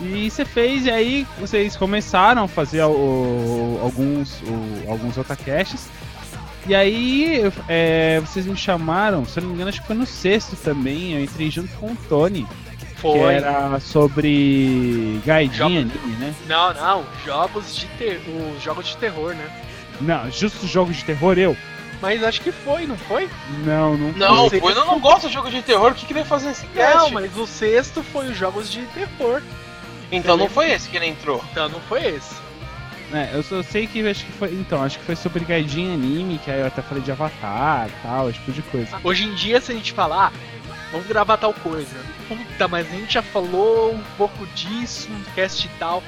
[0.00, 5.88] E você fez, e aí vocês começaram a fazer o- alguns, o- alguns otacasts.
[6.66, 10.06] E aí é, vocês me chamaram, se eu não me engano, acho que foi no
[10.06, 11.12] sexto também.
[11.12, 12.46] Eu entrei junto com o Tony,
[13.12, 13.34] que Foi.
[13.34, 16.34] era sobre Gaidin Jogo- anime, né?
[16.46, 18.20] Não, não, jogos de ter...
[18.56, 19.50] os jogos de terror, né?
[20.00, 21.56] Não, justo jogos de terror eu.
[22.00, 23.28] Mas acho que foi, não foi?
[23.64, 24.12] Não, não.
[24.12, 25.92] Não, Você- pô, eu não gosto de jogo de terror.
[25.92, 26.96] O que que ele ia fazer nesse cast?
[26.98, 29.40] Não, mas o sexto foi os jogos de terror.
[30.10, 31.42] Então não foi esse que ele entrou.
[31.52, 32.34] Então não foi esse.
[33.12, 34.48] É, eu só sei que acho que foi.
[34.52, 38.02] Então, acho que foi sobre Gaidin anime, que aí eu até falei de Avatar e
[38.02, 38.98] tal, esse tipo de coisa.
[39.04, 40.32] Hoje em dia, se a gente falar,
[40.92, 41.96] vamos gravar tal coisa.
[42.28, 46.02] Puta, mas a gente já falou um pouco disso, um cast e tal.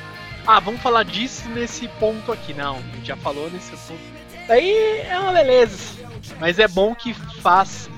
[0.47, 2.53] Ah, vamos falar disso nesse ponto aqui.
[2.53, 4.01] Não, a gente já falou nesse ponto.
[4.47, 6.05] Daí é uma beleza.
[6.39, 7.89] Mas é bom que faz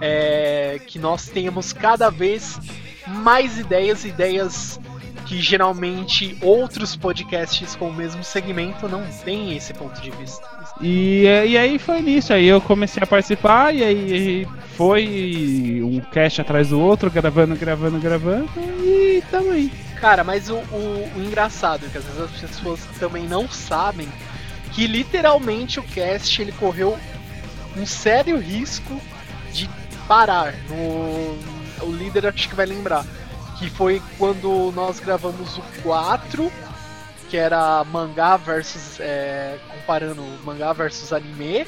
[0.00, 2.58] é, que nós tenhamos cada vez
[3.06, 4.80] mais ideias, ideias
[5.26, 10.55] que geralmente outros podcasts com o mesmo segmento não têm esse ponto de vista.
[10.80, 16.00] E, é, e aí foi nisso, aí eu comecei a participar, e aí foi um
[16.00, 18.48] cast atrás do outro, gravando, gravando, gravando,
[18.84, 19.72] e tamo aí.
[19.98, 24.06] Cara, mas o, o- o engraçado é que às vezes as pessoas também não sabem
[24.72, 26.98] que literalmente o cast ele correu
[27.74, 29.00] um sério risco
[29.54, 29.70] de
[30.06, 30.52] parar.
[30.68, 33.04] No, o líder acho que vai lembrar.
[33.58, 36.52] Que foi quando nós gravamos o 4,
[37.28, 38.98] que era mangá versus.
[39.00, 41.66] é, comparando mangá versus anime,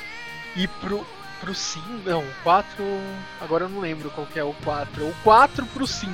[0.56, 1.06] e pro,
[1.40, 1.86] pro 5.
[2.04, 2.66] Não, o 4.
[3.40, 5.04] Agora eu não lembro qual que é o 4.
[5.06, 6.12] O 4 pro 5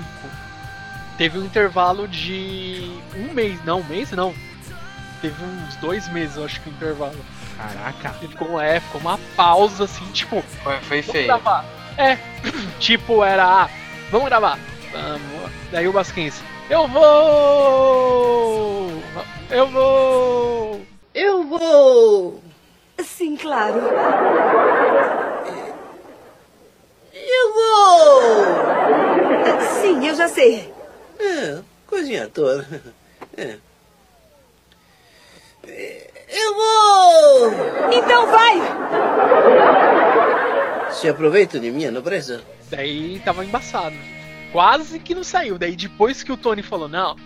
[1.16, 4.34] teve um intervalo de um mês, não, um mês não.
[5.22, 7.16] Teve uns dois meses, eu acho que o intervalo.
[7.56, 8.14] Caraca.
[8.20, 11.26] E ficou, é, ficou uma pausa assim, tipo, Foi, foi vamos feio.
[11.26, 11.64] gravar.
[11.96, 12.18] É,
[12.78, 13.70] tipo, era, ah,
[14.10, 14.58] vamos gravar.
[14.92, 15.50] Vamos.
[15.70, 18.90] Daí o Basquense, eu vou!
[19.50, 20.80] Eu vou!
[21.14, 22.42] Eu vou.
[23.04, 23.80] Sim, claro.
[27.12, 28.22] Eu vou.
[29.80, 30.72] Sim, eu já sei.
[31.18, 32.66] É, coisinha toda.
[33.36, 33.56] É.
[35.66, 37.52] Eu vou.
[37.92, 38.54] Então vai!
[40.92, 42.42] Se aproveita de minha nobreza.
[42.70, 43.96] Daí tava embaçado.
[44.52, 45.58] Quase que não saiu.
[45.58, 47.16] Daí depois que o Tony falou, não,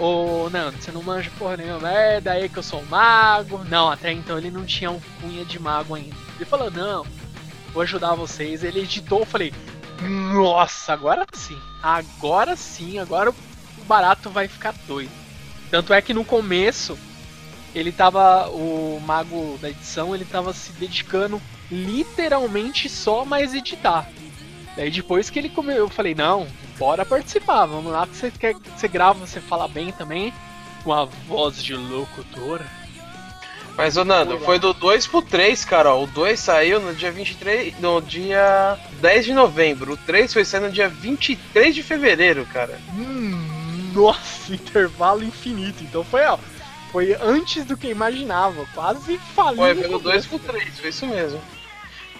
[0.00, 3.62] Ô Nando, você não manja porra nenhuma, é daí que eu sou um mago.
[3.64, 6.16] Não, até então ele não tinha um cunha de mago ainda.
[6.36, 7.06] Ele falou, não,
[7.72, 8.64] vou ajudar vocês.
[8.64, 9.54] Ele editou, eu falei,
[10.02, 11.58] nossa, agora sim.
[11.80, 13.34] Agora sim, agora o
[13.86, 15.12] barato vai ficar doido.
[15.70, 16.98] Tanto é que no começo,
[17.74, 21.40] ele tava, o mago da edição, ele tava se dedicando
[21.70, 24.08] literalmente só mais editar.
[24.76, 28.54] Daí depois que ele comeu, eu falei, não, bora participar, vamos lá que você quer
[28.54, 30.32] que você grava, você fala bem também,
[30.82, 32.64] com a voz de locutora.
[33.76, 35.92] Mas, ô Nando, foi do 2 pro 3, cara.
[35.92, 36.04] ó.
[36.04, 37.78] O 2 saiu no dia 23.
[37.80, 39.94] No dia 10 de novembro.
[39.94, 42.78] O 3 foi sair no dia 23 de fevereiro, cara.
[42.94, 45.82] Hum, nossa, intervalo infinito.
[45.82, 46.38] Então foi, ó,
[46.92, 49.56] foi antes do que imaginava, quase faliu.
[49.56, 49.98] Foi, começo.
[49.98, 51.40] 2 pro 3, foi isso mesmo.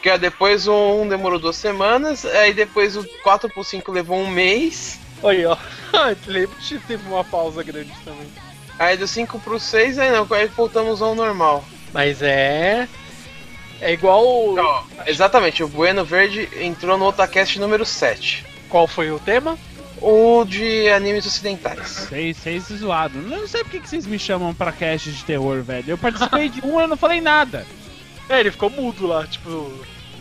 [0.04, 4.28] Porque depois o 1 demorou duas semanas, aí depois o 4 pro 5 levou um
[4.28, 5.56] mês, Aí, ó.
[6.28, 8.28] Lembro que teve uma pausa grande também.
[8.78, 11.64] aí do 5 pro 6, aí não, aí voltamos ao normal.
[11.90, 12.86] Mas é.
[13.80, 14.22] É igual.
[14.58, 18.44] Ó, exatamente, o Bueno Verde entrou no Otacast número 7.
[18.68, 19.58] Qual foi o tema?
[20.02, 22.08] O de animes ocidentais.
[22.10, 23.24] Vocês, vocês zoados.
[23.24, 25.92] Não sei por que que vocês me chamam pra cast de terror, velho.
[25.92, 27.66] Eu participei de um e eu não falei nada.
[28.28, 29.72] É, ele ficou mudo lá, tipo.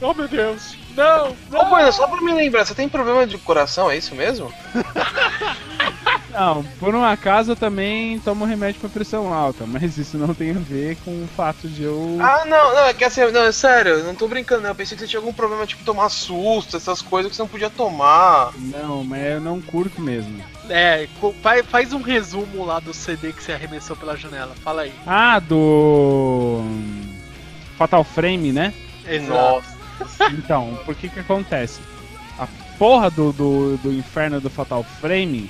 [0.03, 0.75] Oh meu Deus!
[0.95, 1.29] Não!
[1.29, 1.69] Ô, não.
[1.69, 4.53] Bueno, só pra me lembrar, você tem problema de coração, é isso mesmo?
[6.33, 10.49] Não, por um acaso eu também tomo remédio pra pressão alta, mas isso não tem
[10.49, 12.17] a ver com o fato de eu.
[12.19, 14.69] Ah, não, não, é que assim, não, é sério, eu não tô brincando, não.
[14.69, 17.49] Eu pensei que você tinha algum problema, tipo, tomar susto, essas coisas que você não
[17.49, 18.51] podia tomar.
[18.57, 20.43] Não, mas eu não curto mesmo.
[20.69, 21.07] É,
[21.43, 24.55] faz, faz um resumo lá do CD que você arremessou pela janela.
[24.63, 24.93] Fala aí.
[25.05, 26.63] Ah, do.
[27.77, 28.73] Fatal Frame, né?
[29.07, 29.63] Exato.
[30.31, 31.81] Então, por que que acontece?
[32.37, 35.49] A porra do, do, do inferno do Fatal Frame,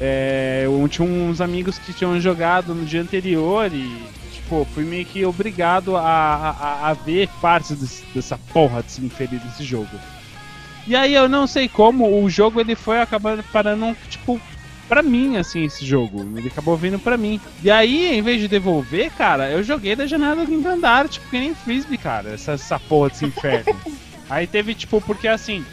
[0.00, 4.02] é, eu tinha uns amigos que tinham jogado no dia anterior e,
[4.32, 9.42] tipo, fui meio que obrigado a, a, a ver partes desse- dessa porra desse infeliz
[9.42, 9.88] desse jogo.
[10.86, 14.40] E aí eu não sei como, o jogo ele foi acabando parando, tipo,
[14.88, 16.24] pra mim, assim, esse jogo.
[16.36, 17.40] Ele acabou vindo pra mim.
[17.62, 21.28] E aí, em vez de devolver, cara, eu joguei da janela do quinto andar, tipo,
[21.28, 23.80] que nem frisbee, cara, essa, essa porra desse inferno.
[24.28, 25.64] aí teve, tipo, porque assim.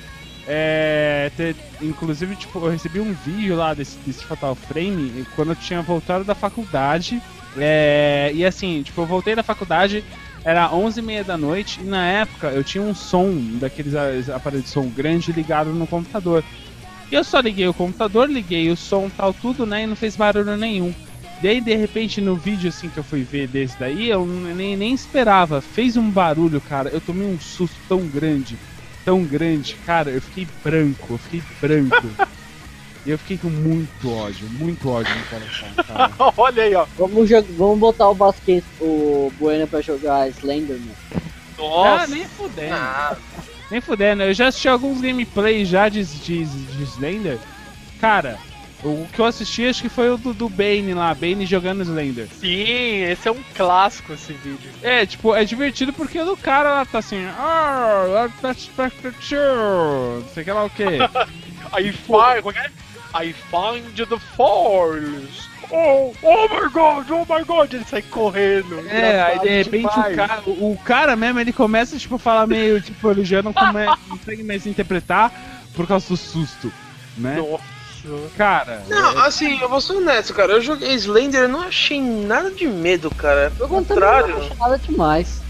[0.46, 5.56] É, te- inclusive, tipo, eu recebi um vídeo lá desse, desse Fatal Frame quando eu
[5.56, 7.22] tinha voltado da faculdade.
[7.58, 10.04] É, e assim, tipo, eu voltei da faculdade,
[10.44, 14.72] era 11h30 da noite, e na época eu tinha um som daqueles a- aparelhos de
[14.72, 16.44] som grande ligado no computador.
[17.14, 19.84] Eu só liguei o computador, liguei o som tal, tudo, né?
[19.84, 20.94] E não fez barulho nenhum.
[21.44, 24.94] Daí, de repente, no vídeo assim que eu fui ver desse daí, eu nem, nem
[24.94, 25.62] esperava.
[25.62, 26.90] Fez um barulho, cara.
[26.90, 28.58] Eu tomei um susto tão grande,
[29.06, 30.10] tão grande, cara.
[30.10, 32.08] Eu fiquei branco, eu fiquei branco.
[33.06, 36.12] e eu fiquei com muito ódio, muito ódio no coração, cara.
[36.36, 36.88] Olha aí, ó.
[36.98, 40.96] Vamos, vamos botar o basquete, o Bueno pra jogar Slenderman.
[41.58, 42.04] Nossa.
[42.04, 42.74] Ah, nem fudendo.
[42.74, 43.16] Ah,
[43.74, 47.40] Nem fudendo, eu já assisti alguns gameplays já de, de, de Slender.
[48.00, 48.38] Cara,
[48.84, 52.28] o que eu assisti acho que foi o do, do Bane lá, Bane jogando Slender.
[52.40, 54.70] Sim, esse é um clássico esse vídeo.
[54.84, 60.52] É, tipo, é divertido porque o do cara lá tá assim, ah, não sei que
[60.52, 61.00] lá o quê.
[61.76, 62.44] I find.
[62.44, 62.93] como é é?
[63.14, 65.48] I find the force.
[65.72, 68.80] Oh, oh my god, oh my god, ele sai correndo.
[68.88, 72.82] É, aí de repente o cara, o, cara mesmo, ele começa tipo a falar meio,
[72.82, 75.32] tipo, ele já não, come, não consegue mais interpretar
[75.74, 76.72] por causa do susto,
[77.18, 77.38] né?
[77.38, 77.64] Nossa.
[78.36, 80.52] Cara, Não, assim, eu vou ser honesto, cara.
[80.52, 83.50] Eu joguei Slender e não achei nada de medo, cara.
[83.58, 84.38] Pelo Eu também não contrário.
[84.40, 85.42] acho nada demais.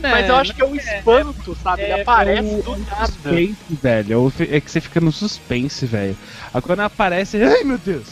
[0.00, 1.82] Mas eu acho que é o espanto, sabe?
[1.82, 3.06] Ele aparece o- do nada.
[3.06, 4.32] suspense, velho.
[4.50, 6.16] É que você fica no suspense, velho.
[6.52, 8.06] Aí quando aparece, ai meu Deus.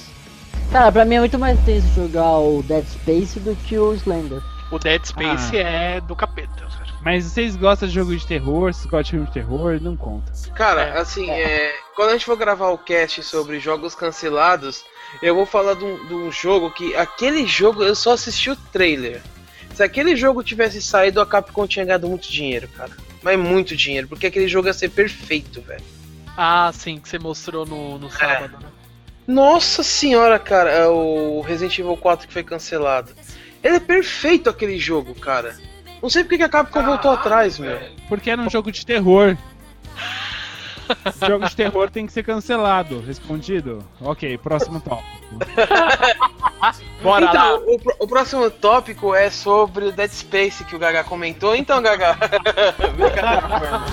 [0.73, 4.43] Cara, pra mim é muito mais tenso jogar o Dead Space do que o Slender.
[4.73, 6.85] O Dead Space é do capeta, cara.
[7.05, 8.73] Mas vocês gostam de jogo de terror?
[8.73, 9.79] Vocês gostam de filme de terror?
[9.81, 10.33] Não conta.
[10.55, 10.99] Cara, É.
[10.99, 14.83] assim, é, quando a gente for gravar o cast sobre jogos cancelados,
[15.23, 18.57] eu vou falar de um, de um jogo que aquele jogo eu só assisti o
[18.57, 19.21] trailer.
[19.75, 22.93] Se aquele jogo tivesse saído, a Capcom tinha ganhado muito dinheiro, cara.
[23.23, 25.83] Mas muito dinheiro, porque aquele jogo ia ser perfeito, velho.
[26.37, 28.69] Ah, sim, que você mostrou no, no sábado, né?
[29.27, 33.13] Nossa senhora, cara, é o Resident Evil 4 que foi cancelado.
[33.63, 35.57] Ele é perfeito aquele jogo, cara.
[36.03, 37.81] Não sei porque que a Capcom voltou atrás, meu.
[38.09, 39.37] Porque era um jogo de terror.
[41.27, 43.01] jogo de terror tem que ser cancelado.
[43.01, 43.85] Respondido?
[44.01, 45.35] Ok, próximo tópico.
[47.03, 47.31] Bora lá.
[47.31, 51.55] então, o, pro- o próximo tópico é sobre o Dead Space que o Gaga comentou.
[51.55, 52.17] Então, Gaga.
[52.97, 53.85] Brincadeira,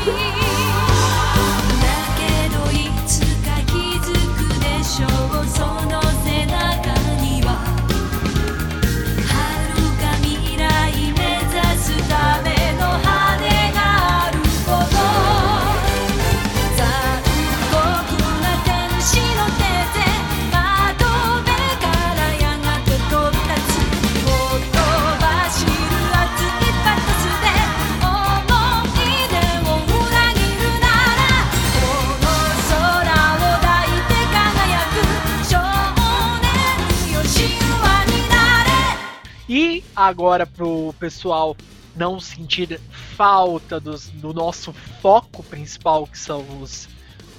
[39.53, 41.57] E agora pro pessoal
[41.93, 42.79] não sentir
[43.17, 44.71] falta dos, do nosso
[45.01, 46.87] foco principal, que são os,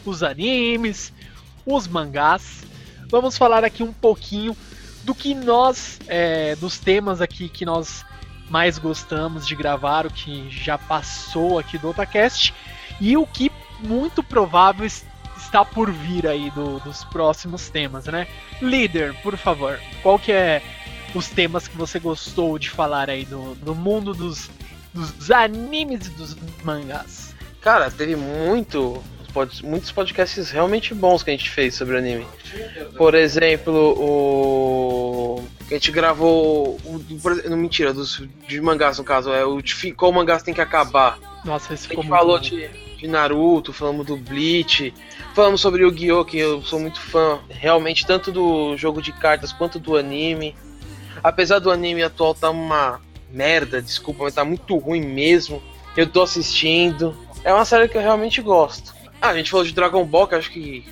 [0.05, 1.11] os animes,
[1.65, 2.65] os mangás,
[3.09, 4.55] vamos falar aqui um pouquinho
[5.05, 8.05] do que nós, é, dos temas aqui que nós
[8.51, 12.53] mais gostamos de gravar, o que já passou aqui do Otacast,
[13.01, 13.51] e o que
[13.81, 15.07] muito provável es-
[15.39, 18.27] está por vir aí do- dos próximos temas, né?
[18.61, 20.63] Líder, por favor, qual que é
[21.15, 24.51] os temas que você gostou de falar aí do, do mundo dos,
[24.93, 27.35] dos animes e dos mangás.
[27.61, 29.03] Cara, teve muito,
[29.63, 32.27] muitos podcasts realmente bons que a gente fez sobre anime.
[32.97, 35.45] Por exemplo, o.
[35.69, 36.79] Que a gente gravou.
[36.85, 37.01] O,
[37.49, 41.19] não, mentira, dos de mangás no caso, é o de qual mangás tem que acabar.
[41.45, 42.45] Nossa, esse A ficou gente muito falou bom.
[42.45, 44.93] de, de Naruto, falamos do Bleach,
[45.35, 46.25] falamos sobre o Yu-Gi-Oh!
[46.25, 50.55] que eu sou muito fã, realmente, tanto do jogo de cartas quanto do anime.
[51.23, 53.01] Apesar do anime atual tá uma
[53.31, 55.63] merda, desculpa, mas tá muito ruim mesmo.
[55.97, 57.17] Eu tô assistindo.
[57.45, 58.95] É uma série que eu realmente gosto.
[59.21, 60.85] Ah, a gente falou de Dragon Ball, que eu acho que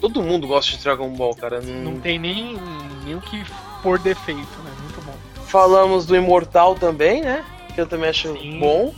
[0.00, 1.60] todo mundo gosta de Dragon Ball, cara.
[1.60, 2.56] Não- Não tem nem,
[3.04, 3.44] nem o que
[3.82, 4.70] por defeito, né?
[4.82, 5.14] Muito bom.
[5.46, 7.44] Falamos do Imortal também, né?
[7.74, 8.58] Que eu também acho Sim.
[8.58, 8.92] bom.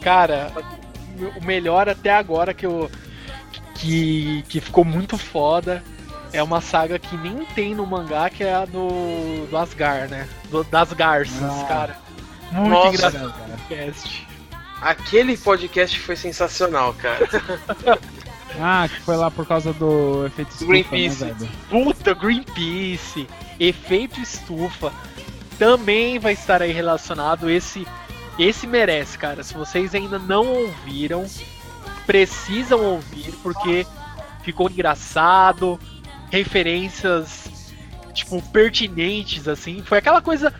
[0.00, 0.52] Cara,
[1.40, 2.90] o melhor até agora que eu.
[3.74, 5.82] Que, que ficou muito foda
[6.32, 10.28] é uma saga que nem tem no mangá, que é a do, do Asgar, né?
[10.50, 11.64] Do- das Garças, Ah.
[11.68, 11.98] cara.
[12.52, 12.88] Muito Nossa.
[12.96, 14.26] engraçado o cast.
[14.80, 17.28] Aquele podcast foi sensacional, cara.
[18.60, 21.24] Ah, que foi lá por causa do efeito estufa, Greenpeace.
[21.24, 21.36] né?
[21.70, 23.28] Puta, Greenpeace,
[23.60, 24.92] efeito estufa,
[25.56, 27.48] também vai estar aí relacionado.
[27.48, 27.86] Esse,
[28.36, 29.44] esse merece, cara.
[29.44, 31.24] Se vocês ainda não ouviram,
[32.06, 33.86] precisam ouvir, porque
[34.42, 35.78] ficou engraçado,
[36.30, 37.72] referências,
[38.12, 39.82] tipo, pertinentes, assim.
[39.82, 40.52] Foi aquela coisa,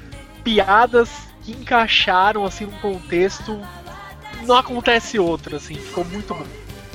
[0.42, 1.10] piadas
[1.42, 3.60] que encaixaram, assim, num contexto.
[4.46, 6.46] Não acontece outro, assim, ficou muito bom.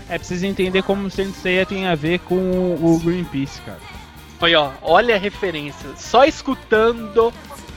[0.07, 3.80] É preciso entender como o Sensei tem a ver com o Greenpeace, cara.
[4.41, 5.89] Aí, ó, olha a referência.
[5.95, 7.34] Só escutando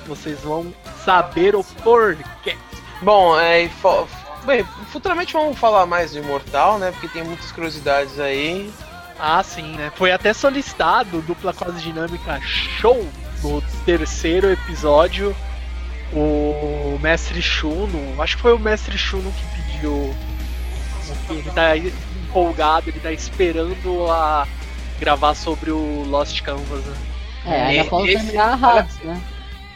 [0.06, 0.72] vocês vão
[1.04, 2.56] saber o porquê.
[3.02, 3.70] Bom, é,
[4.44, 6.90] bem, futuramente vamos falar mais do Imortal, né?
[6.90, 8.70] Porque tem muitas curiosidades aí.
[9.18, 9.90] Ah, sim, né?
[9.96, 12.40] Foi até solicitado dupla quase dinâmica
[12.80, 13.06] show
[13.42, 15.34] no terceiro episódio.
[16.12, 20.14] O Mestre Shuno, acho que foi o Mestre Shuno que pediu.
[21.30, 24.46] Ele tá empolgado, ele tá esperando a
[25.00, 26.96] gravar sobre o Lost Canvas, né?
[27.46, 29.20] É, ainda E- falta esse- terminar a Hades, né?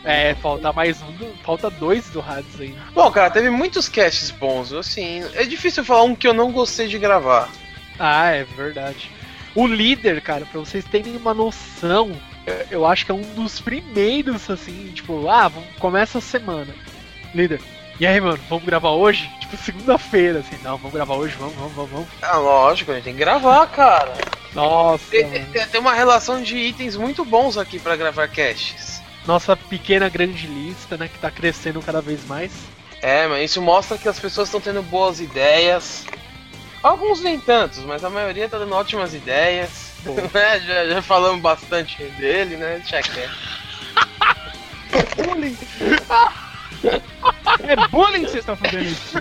[0.05, 2.81] É, falta mais um, do- falta dois do Hades ainda.
[2.95, 5.23] Bom, cara, teve muitos casts bons, assim.
[5.35, 7.49] É difícil falar um que eu não gostei de gravar.
[7.99, 9.11] Ah, é verdade.
[9.55, 12.13] O líder, cara, pra vocês terem uma noção,
[12.47, 16.75] eu- eu acho que é um dos primeiros, assim, tipo, ah, começa a semana.
[17.35, 17.61] Líder,
[18.01, 19.31] e aí, mano, vamos gravar hoje?
[19.41, 22.09] Tipo, segunda-feira, assim, não, vamos gravar hoje, vamos, vamos, vamos, vamos.
[22.23, 24.13] Ah, lógico, a gente tem que gravar, cara.
[24.55, 29.01] Nossa, Tem, tem- tem uma relação de itens muito bons aqui pra gravar casts.
[29.27, 32.53] nossa pequena grande lista, né, que tá crescendo cada vez mais.
[33.01, 36.05] É, mas isso mostra que as pessoas estão tendo boas ideias.
[36.83, 39.93] Alguns nem tantos, mas a maioria tá dando ótimas ideias.
[40.03, 42.79] Né, já, já falamos bastante dele, né?
[42.79, 43.31] Deixa quieto.
[47.63, 49.17] É bullying que vocês estão fazendo isso.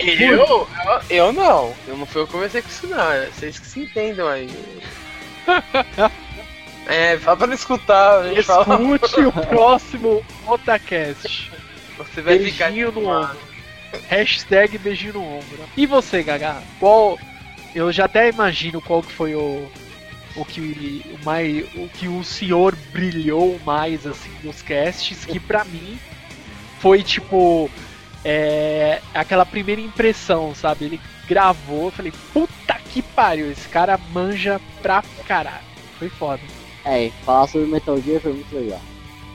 [0.00, 0.68] Eu, eu?
[1.08, 1.74] Eu não.
[1.86, 3.12] Eu não fui eu que comecei com isso, não.
[3.12, 4.50] É vocês que se entendam aí.
[6.90, 8.80] É, só pra escutar, a gente fala.
[8.94, 11.52] Escute o próximo Otacast.
[11.98, 12.70] Você vai ficar.
[12.70, 13.47] Beijinho no ombro.
[14.08, 15.58] Hashtag beijinho no ombro.
[15.76, 16.62] E você, Gaga?
[16.78, 17.18] Qual.
[17.74, 19.70] Eu já até imagino qual que foi o.
[20.36, 21.64] O que o mais.
[21.74, 25.98] O que o senhor brilhou mais assim nos casts, que pra mim
[26.80, 27.70] foi tipo.
[28.24, 30.84] É, aquela primeira impressão, sabe?
[30.84, 35.64] Ele gravou, eu falei, puta que pariu, esse cara manja pra caralho.
[35.98, 36.42] Foi foda.
[36.84, 38.80] É, falar sobre Metal Gear foi muito legal.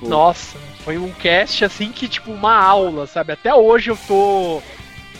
[0.04, 0.10] Pô.
[0.10, 3.34] Nossa, foi um cast assim que, tipo, uma aula, sabe?
[3.34, 4.62] Até hoje eu tô.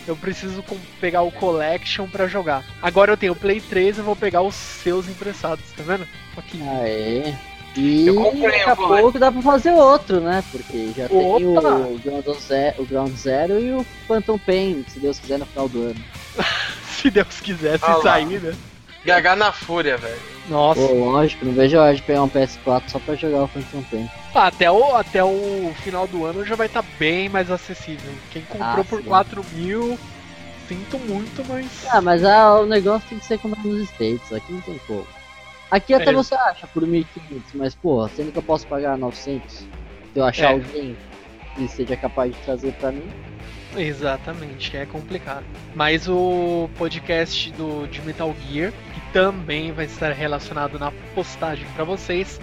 [0.06, 2.64] Eu preciso com- pegar o Collection pra jogar.
[2.82, 6.06] Agora eu tenho o Play 3 eu vou pegar os seus emprestados, tá vendo?
[6.38, 6.62] Aqui.
[6.62, 7.34] Aê.
[7.76, 10.44] E Eu comprei daqui a pouco dá pra fazer outro, né?
[10.52, 11.70] Porque já tem Opa!
[11.70, 15.68] o Ground, Zero, o Ground Zero e o Phantom Pain, se Deus quiser, no final
[15.70, 15.96] do ano.
[16.88, 18.02] Se Deus quiser, se Ah lá.
[18.04, 18.56] sair, né?
[19.04, 20.22] Gagar na fúria, velho.
[20.50, 20.82] Nossa.
[20.82, 23.82] Pô, lógico, não vejo a hora de pegar um PS4 só pra jogar o Phantom
[23.90, 24.10] Pain.
[24.36, 28.12] Ah, até, o, até o final do ano já vai estar bem mais acessível.
[28.32, 29.08] Quem comprou Ah, por sim.
[29.08, 29.98] 4 mil,
[30.68, 31.88] sinto muito, mas.
[31.90, 34.80] Ah, mas ah, o negócio tem que ser como é nos States, aqui não tem
[34.86, 35.08] como.
[35.72, 36.14] Aqui até É.
[36.14, 37.06] você acha por 1.500,
[37.56, 39.68] mas porra, sendo que eu posso pagar 900, se
[40.14, 40.54] eu achar É.
[40.54, 40.98] alguém
[41.56, 43.08] que seja capaz de trazer pra mim,
[43.76, 45.44] Exatamente, é complicado.
[45.74, 48.72] Mas o podcast do, de Metal Gear,
[49.14, 52.42] também vai estar relacionado na postagem pra vocês,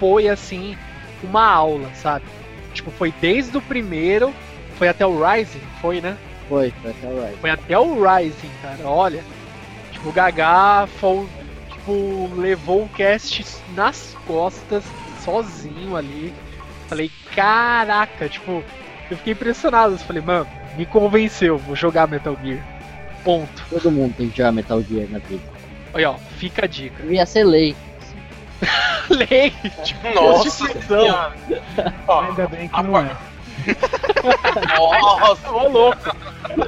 [0.00, 0.76] foi assim,
[1.22, 2.24] uma aula, sabe?
[2.72, 4.32] Tipo, foi desde o primeiro,
[4.76, 6.16] foi até o Rising, foi, né?
[6.48, 7.38] foi, foi até o right.
[7.40, 9.22] Foi até o Rising, cara, olha.
[9.92, 11.26] Tipo, o Gagá foi,
[11.70, 13.44] tipo, levou o cast
[13.74, 14.82] nas costas,
[15.24, 16.32] sozinho ali.
[16.88, 18.64] Falei, caraca, tipo,
[19.10, 19.94] eu fiquei impressionado.
[19.94, 20.46] Eu falei, mano,
[20.76, 22.64] me convenceu, vou jogar Metal Gear.
[23.22, 23.66] Ponto.
[23.68, 25.57] Todo mundo tem que jogar Metal Gear na vida.
[25.98, 27.02] Aí, ó, fica a dica.
[27.02, 27.74] Devia ser lei.
[29.08, 29.52] falei.
[29.82, 30.64] Tipo, Nossa.
[32.06, 33.16] Ó, Ainda bem que não é.
[34.78, 36.16] Nossa, Ô louco.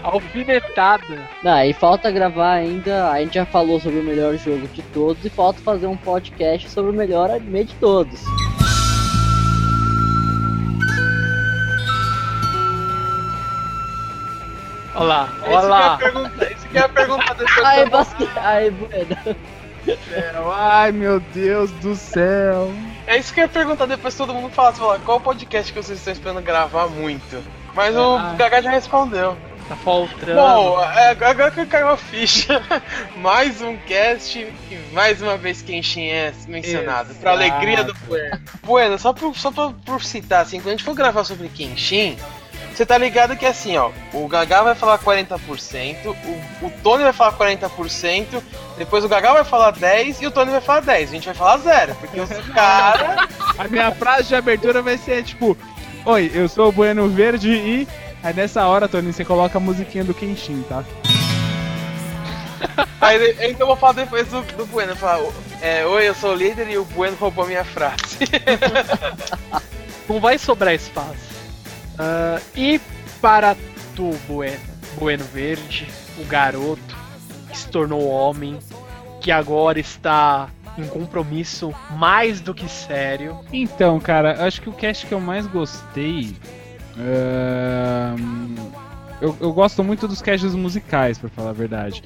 [0.03, 1.29] Alfinetada.
[1.43, 3.11] Não, e falta gravar ainda.
[3.11, 6.69] A gente já falou sobre o melhor jogo de todos e falta fazer um podcast
[6.69, 8.21] sobre o melhor anime de todos.
[14.95, 15.97] Olha lá, Esse olha que é a lá.
[15.97, 18.31] pergunta, esse que é a pergunta desse Ai, bastante.
[18.39, 19.37] Ai, bueno.
[20.55, 22.73] Ai, meu Deus do céu.
[23.07, 26.13] É isso que eu ia perguntar depois todo mundo falar, qual podcast que vocês estão
[26.13, 27.43] esperando gravar muito?
[27.75, 28.35] Mas o Ah.
[28.37, 29.37] Gaga já respondeu.
[29.69, 30.35] Tá faltando.
[30.35, 32.61] Bom, é, agora que caiu a ficha,
[33.17, 37.53] mais um cast e mais uma vez Kenshin é mencionado, pra Exato.
[37.55, 38.41] alegria do Bueno.
[38.65, 42.17] Bueno, só, por, só por, por citar, assim, quando a gente for gravar sobre Kenshin,
[42.75, 47.13] você tá ligado que assim, ó, o Gaga vai falar 40%, o, o Tony vai
[47.13, 48.43] falar 40%,
[48.79, 51.03] depois o Gaga vai falar 10% e o Tony vai falar 10%.
[51.03, 53.29] A gente vai falar zero, porque os caras.
[53.59, 55.57] A minha frase de abertura vai ser tipo:
[56.05, 57.89] Oi, eu sou o Bueno Verde e.
[58.23, 60.85] Aí nessa hora, Tony, você coloca a musiquinha do Kenshin, tá?
[63.01, 64.95] Aí, então eu vou falar depois do, do Bueno.
[64.95, 65.23] Falar,
[65.63, 68.19] é, Oi, eu sou o líder e o Bueno roubou minha frase.
[70.09, 71.30] Não vai sobrar espaço.
[72.03, 72.81] Ah, e
[73.21, 73.55] para
[73.95, 74.57] tu, Bueno,
[74.99, 75.87] Bueno Verde,
[76.19, 76.97] o garoto
[77.51, 78.59] que se tornou homem,
[79.21, 80.49] que agora está
[80.79, 83.39] em compromisso mais do que sério.
[83.53, 86.35] Então, cara, acho que o cast que eu mais gostei.
[86.97, 88.55] ahn,
[89.21, 92.03] eu, eu gosto muito dos casts musicais, pra falar a verdade.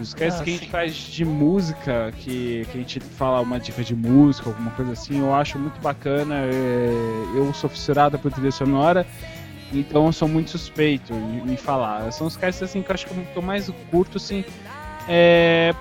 [0.00, 0.70] Os casts Ah, que a gente sim.
[0.70, 5.18] faz de música, que, que a gente fala uma dica de música, alguma coisa assim,
[5.20, 6.36] eu acho muito bacana.
[6.44, 6.90] é,
[7.36, 9.06] eu sou fissurado por trilha sonora,
[9.72, 12.10] então eu sou muito suspeito em, em falar.
[12.12, 14.44] São os casts assim, que eu acho que eu, que eu mais curto, assim.
[15.08, 15.74] É,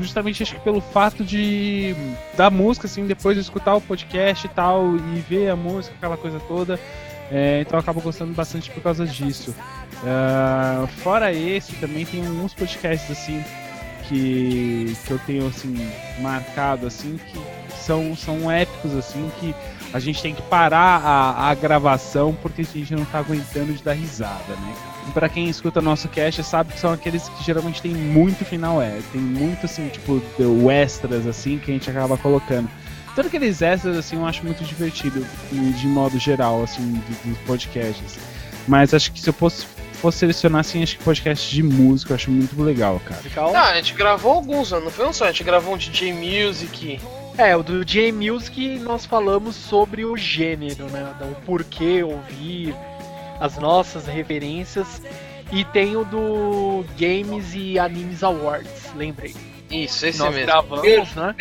[0.00, 1.94] justamente acho que pelo fato de
[2.36, 6.16] da música, assim, depois de escutar o podcast e tal, e ver a música, aquela
[6.16, 6.78] coisa toda.
[7.30, 9.54] É, então eu acabo gostando bastante por causa disso.
[10.04, 13.44] Ah, fora esse, também tem alguns podcasts assim
[14.08, 15.76] que, que eu tenho assim
[16.20, 17.38] marcado assim que
[17.76, 19.54] são, são épicos assim que
[19.92, 23.82] a gente tem que parar a, a gravação porque a gente não tá aguentando de
[23.82, 24.74] dar risada, né?
[25.14, 29.00] Pra quem escuta nosso cast sabe que são aqueles que geralmente tem muito final é,
[29.12, 30.20] tem muito assim, tipo,
[30.70, 32.68] extras assim que a gente acaba colocando.
[33.14, 37.38] Todos aqueles extras assim eu acho muito divertido e de modo geral assim do- dos
[37.40, 38.18] podcasts.
[38.68, 42.16] Mas acho que se eu fosse, fosse selecionar assim, acho que podcast de música eu
[42.16, 43.20] acho muito legal, cara.
[43.52, 47.00] Não, a gente gravou alguns, não foi um só, a gente gravou um DJ Music.
[47.38, 51.10] É, o do J-Music nós falamos sobre o gênero, né?
[51.22, 52.74] O porquê ouvir,
[53.40, 55.00] as nossas referências.
[55.50, 59.34] E tem o do Games e Animes Awards, lembrei.
[59.70, 60.46] Isso, esse nós mesmo.
[60.46, 61.34] gravamos, né?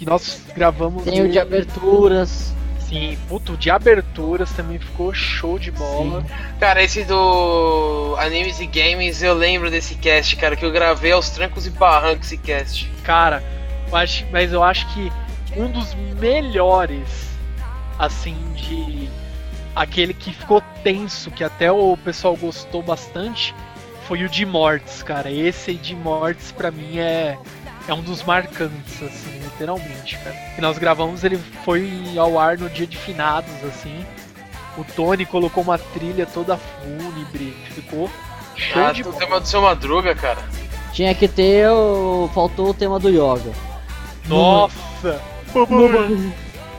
[0.00, 1.04] Que nós gravamos.
[1.04, 2.54] Tem o de aberturas.
[2.88, 6.24] Sim, puto, o de aberturas também ficou show de bola.
[6.58, 11.28] Cara, esse do Animes e Games, eu lembro desse cast, cara, que eu gravei aos
[11.28, 12.90] trancos e barrancos esse cast.
[13.04, 13.44] Cara,
[13.90, 15.12] eu acho, mas eu acho que
[15.54, 17.28] um dos melhores,
[17.98, 19.06] assim, de.
[19.76, 23.54] Aquele que ficou tenso, que até o pessoal gostou bastante,
[24.08, 25.30] foi o de Mortes, cara.
[25.30, 27.36] Esse de Mortes, pra mim, é,
[27.90, 30.36] é um dos marcantes, assim, literalmente, cara.
[30.54, 34.04] Que nós gravamos, ele foi ao ar no dia de finados, assim.
[34.78, 38.08] O Tony colocou uma trilha toda fúnebre, ficou
[38.56, 40.38] show Ah, de o tema do seu Madruga, cara.
[40.92, 42.30] Tinha que ter o.
[42.32, 43.52] Faltou o tema do yoga.
[44.26, 45.20] Nossa!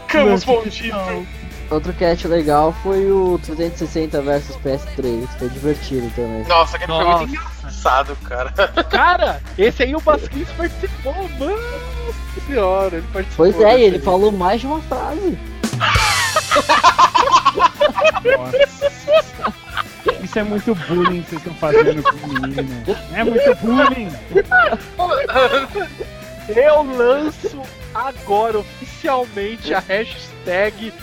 [0.07, 1.28] Camus Bondito.
[1.70, 6.43] Outro cast legal foi o 360 versus PS3, foi divertido também.
[6.45, 7.51] Nossa, aquele foi muito engraçado,
[8.28, 8.52] cara.
[8.90, 11.58] Cara, esse aí o Basquins participou, mano.
[12.48, 13.46] Senhora, ele participou.
[13.46, 14.02] Pois é, desse ele aí.
[14.02, 15.38] falou mais de uma frase.
[20.24, 22.98] Isso é muito bullying que vocês estão fazendo com o menino.
[23.14, 24.12] É muito bullying.
[26.48, 27.62] Eu lanço
[27.94, 30.94] agora oficialmente a hashtag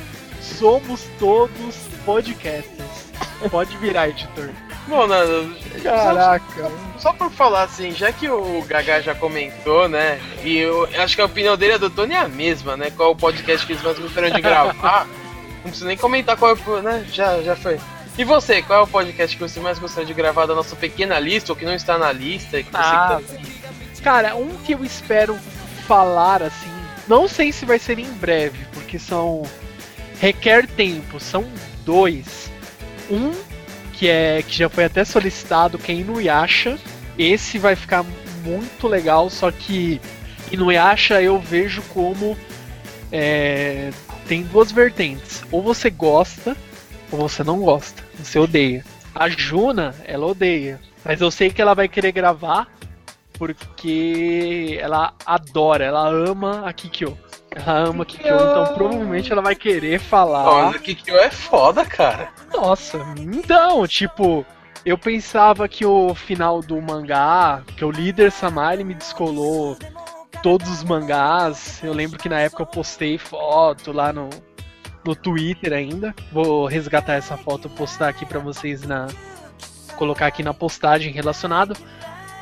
[0.41, 3.09] Somos Todos Podcasters.
[3.51, 4.51] Pode virar, editor.
[4.89, 6.71] Bom, Nando, Caraca.
[6.99, 10.19] só por falar assim, já que o Gaga já comentou, né?
[10.43, 12.91] E eu acho que a opinião dele e do Tony é a mesma, né?
[12.97, 15.07] Qual o podcast que eles mais gostaram de gravar.
[15.63, 16.83] Não preciso nem comentar qual é o.
[16.83, 17.05] né?
[17.13, 17.79] Já, já foi.
[18.17, 21.19] E você, qual é o podcast que você mais gostaria de gravar da nossa pequena
[21.21, 22.63] lista, ou que não está na lista?
[22.63, 25.37] Que você Ah, que tá- Cara, um que eu espero
[25.87, 26.73] falar assim,
[27.07, 29.43] não sei se vai ser em breve, porque são
[30.21, 31.45] requer tempo, são
[31.85, 32.51] dois.
[33.11, 33.33] Um
[33.99, 36.79] que é que já foi até solicitado, que é Inuyasha.
[37.19, 38.05] Esse vai ficar
[38.45, 40.01] muito legal, só que
[40.53, 42.39] Inuyasha eu vejo como
[43.11, 43.91] é,
[44.29, 45.43] tem duas vertentes.
[45.51, 46.57] Ou você gosta,
[47.11, 48.05] ou você não gosta.
[48.23, 48.85] Você odeia.
[49.13, 50.81] A Juna, ela odeia.
[51.05, 52.69] Mas eu sei que ela vai querer gravar
[53.33, 57.19] porque ela adora, ela ama a Kikyo.
[57.51, 60.45] Ela ama Kikyo, então provavelmente ela vai querer falar.
[60.45, 62.29] Olha, que que é foda, cara.
[62.53, 64.45] Nossa, então, tipo,
[64.85, 69.77] eu pensava que o final do mangá, que o líder Samar ele me descolou
[70.43, 71.81] todos os mangás.
[71.83, 74.29] Eu lembro que na época eu postei foto lá no,
[75.05, 76.15] no Twitter ainda.
[76.33, 79.07] Vou resgatar essa foto, postar aqui pra vocês na
[79.97, 81.77] colocar aqui na postagem relacionado.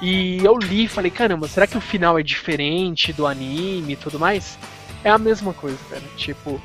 [0.02, 3.96] E eu li e falei, caramba, será que o final é diferente do anime e
[3.96, 4.58] tudo mais?
[5.06, 6.02] É a mesma coisa, cara.
[6.16, 6.60] Tipo,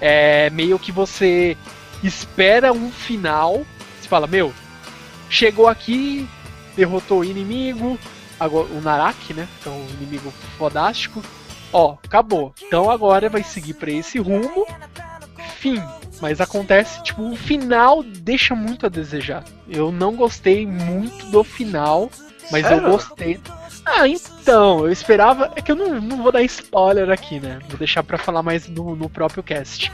[0.00, 1.56] é meio que você
[2.02, 3.64] espera um final.
[4.00, 4.52] Você fala, meu,
[5.30, 6.28] chegou aqui,
[6.74, 7.96] derrotou o inimigo,
[8.40, 9.46] agora o Naraki, né?
[9.62, 11.22] Que é um inimigo fodástico.
[11.72, 12.52] Ó, acabou.
[12.60, 14.66] Então agora vai seguir pra esse rumo.
[15.60, 15.80] Fim.
[16.20, 19.44] Mas acontece, tipo, o final deixa muito a desejar.
[19.68, 22.10] Eu não gostei muito do final,
[22.50, 22.90] mas eu Sério?
[22.90, 23.40] gostei.
[23.86, 25.52] Ah, então, eu esperava.
[25.54, 27.60] É que eu não, não vou dar spoiler aqui, né?
[27.68, 29.92] Vou deixar pra falar mais no, no próprio cast.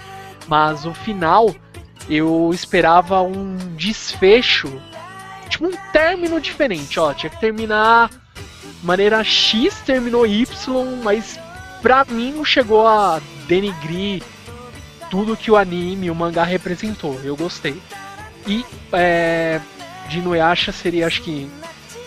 [0.48, 1.54] Mas o final,
[2.08, 4.80] eu esperava um desfecho.
[5.50, 7.12] Tipo, um término diferente, ó.
[7.12, 8.10] Tinha que terminar
[8.82, 10.46] maneira X, terminou Y,
[11.02, 11.38] mas
[11.82, 14.22] pra mim não chegou a denigrir
[15.10, 17.20] tudo que o anime, o mangá representou.
[17.22, 17.80] Eu gostei.
[18.46, 19.60] E é,
[20.08, 21.50] de Inuyasha seria, acho que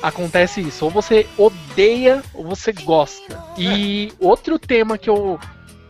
[0.05, 0.85] acontece isso.
[0.85, 3.43] Ou você odeia ou você gosta.
[3.57, 5.39] E outro tema que eu,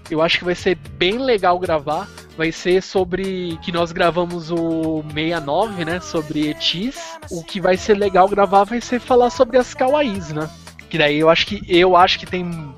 [0.09, 2.07] eu acho que vai ser bem legal gravar
[2.37, 7.17] vai ser sobre que nós gravamos o 69, né, sobre etis.
[7.31, 10.49] O que vai ser legal gravar vai ser falar sobre as kawaiis, né?
[10.89, 12.73] Que daí eu acho que eu acho que tem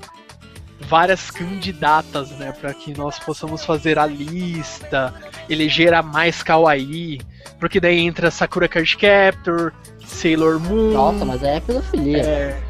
[0.80, 5.12] várias candidatas, né, para que nós possamos fazer a lista,
[5.48, 7.20] eleger a mais kawaii,
[7.58, 9.72] porque daí entra Sakura Card Captor,
[10.06, 10.92] Sailor Moon.
[10.92, 12.22] Nossa, mas aí é pedofilia.
[12.22, 12.60] É,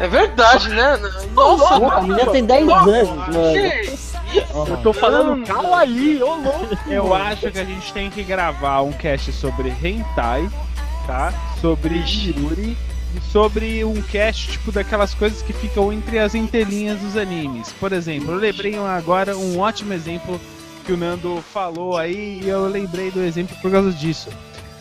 [0.00, 0.96] É verdade, né?
[1.34, 3.36] Nossa, Pô, a menina tem 10 anos, mano.
[4.68, 6.76] eu tô falando kawaii, ô louco.
[6.88, 10.48] Eu acho que a gente tem que gravar um cast sobre hentai,
[11.06, 11.32] tá?
[11.60, 12.02] Sobre
[13.16, 17.72] e sobre um cast tipo daquelas coisas que ficam entre as entrelinhas dos animes.
[17.72, 20.40] Por exemplo, eu lembrei agora um ótimo exemplo
[20.84, 24.28] que o Nando falou aí e eu lembrei do exemplo por causa disso.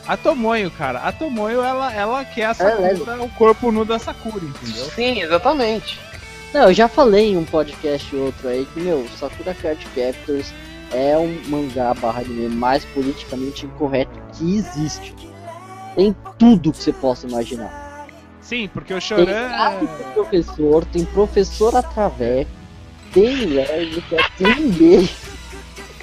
[0.06, 4.43] A Tomoyo, cara, a Tomoyo ela, ela quer a Sakura, o corpo nu da Sakura,
[4.43, 4.86] entendeu?
[4.93, 5.97] Sim, exatamente.
[6.54, 10.54] Não, eu já falei em um podcast outro aí que, meu, Sakura Card Captors
[10.91, 15.16] é um mangá barra anime mais politicamente incorreto que existe.
[15.95, 18.08] Tem tudo que você possa imaginar.
[18.41, 19.26] Sim, porque o Tem Choran.
[19.26, 22.45] gato de professor, tem professor através,
[23.14, 25.10] tem lésbica, tem gay.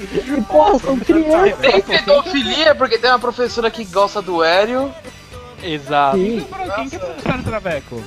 [0.01, 1.59] E porra, são crianças.
[1.59, 4.93] Tem pedofilia, porque tem uma professora que gosta do Hélio.
[5.63, 6.17] Exato.
[6.17, 6.47] Sim.
[6.75, 8.03] Quem que é o professor Traveco?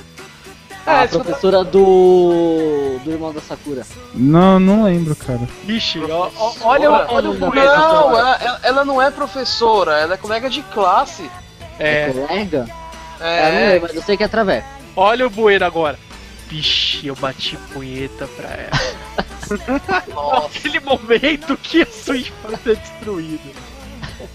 [0.86, 2.98] A É, tipo, professora do.
[3.04, 3.86] do irmão da Sakura.
[4.12, 5.40] Não, não lembro, cara.
[5.64, 5.98] Vixe,
[6.62, 7.50] olha, o- olha o Não.
[7.50, 11.30] Não, ela, ela- não é professora, ela é colega de classe.
[11.78, 12.66] É É, colega?
[13.20, 14.62] É, não É, lembro, mas eu sei que é através.
[14.94, 15.98] olha o bueiro agora.
[16.48, 19.03] Vixe, eu bati punheta pra ela.
[20.14, 20.46] nossa.
[20.46, 23.50] Aquele momento que a sua infância é destruída.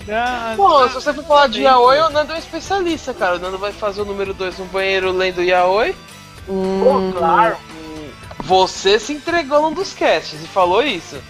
[0.08, 3.38] Não, Pô, se você for falar de Yaoi, o Nando é um especialista, cara.
[3.38, 5.96] O Nando vai fazer o número 2 no banheiro lendo Yaoi.
[6.48, 7.58] Hum, claro.
[8.44, 11.22] Você se entregou num dos casts e falou isso.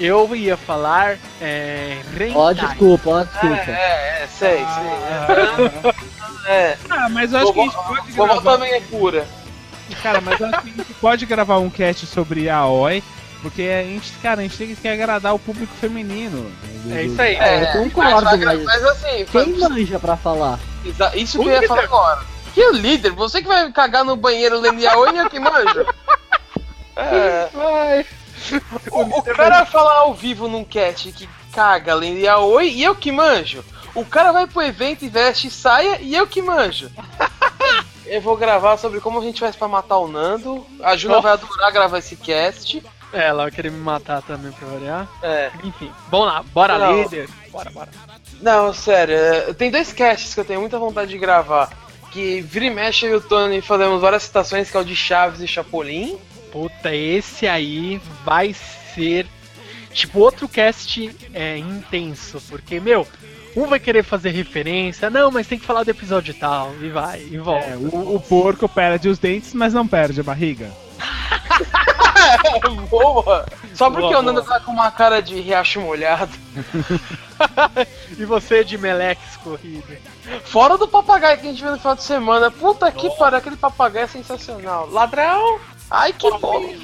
[0.00, 2.00] Eu ia falar é,
[2.34, 2.66] Ó, Hentai.
[2.66, 3.70] desculpa, ó, desculpa.
[3.70, 5.92] É, é, sei, sei.
[6.46, 6.76] É.
[6.90, 9.26] Ah, mas eu acho que a gente Vovó pode vovó também é pura.
[10.02, 13.02] Cara, mas eu acho que a gente pode gravar um cast sobre Aoi,
[13.40, 16.50] porque a gente, cara, a gente tem que agradar o público feminino.
[16.90, 17.36] É isso aí.
[17.36, 20.58] É, eu concordo, mas, mas- mas assim, Quem manja pra falar?
[21.14, 22.20] isso que eu ia falar agora.
[22.54, 23.12] Que o líder?
[23.12, 25.86] Você que vai cagar no banheiro lendo Yaoi e eu que manjo?
[26.96, 27.48] É.
[27.54, 28.06] Ai,
[28.90, 33.10] O, o cara falar ao vivo num cast que caga lendo Yaoi e eu que
[33.12, 33.64] manjo.
[33.94, 36.90] O cara vai pro evento e veste saia e eu que manjo.
[38.06, 40.66] Eu vou gravar sobre como a gente faz pra matar o Nando.
[40.82, 42.82] A Juna vai adorar gravar esse cast.
[43.12, 45.08] É, ela vai querer me matar também pra variar.
[45.22, 45.50] É.
[45.62, 47.02] Enfim, vamos lá, bora Não.
[47.02, 47.28] líder.
[47.50, 47.90] Bora, bora.
[48.40, 51.70] Não, sério, é, tem dois casts que eu tenho muita vontade de gravar.
[52.10, 54.96] Que vira e mexe eu e o Tony fazemos várias citações, que é o de
[54.96, 56.18] Chaves e Chapolin.
[56.50, 58.54] Puta, esse aí vai
[58.94, 59.26] ser
[59.92, 63.06] tipo outro cast é, intenso, porque, meu,
[63.56, 67.20] um vai querer fazer referência, não, mas tem que falar do episódio tal, e vai,
[67.30, 67.66] e volta.
[67.66, 70.70] É, o, o porco perde os dentes, mas não perde a barriga.
[72.88, 73.46] Boa!
[73.74, 74.58] Só porque Boa, o Nando boa.
[74.58, 76.32] tá com uma cara de riacho molhado.
[78.16, 79.98] e você de Melex corrida?
[80.44, 82.50] Fora do papagaio que a gente viu no final de semana.
[82.50, 84.88] Puta que pariu, aquele papagaio é sensacional.
[84.90, 85.58] Ladrão!
[85.90, 86.30] Ai, que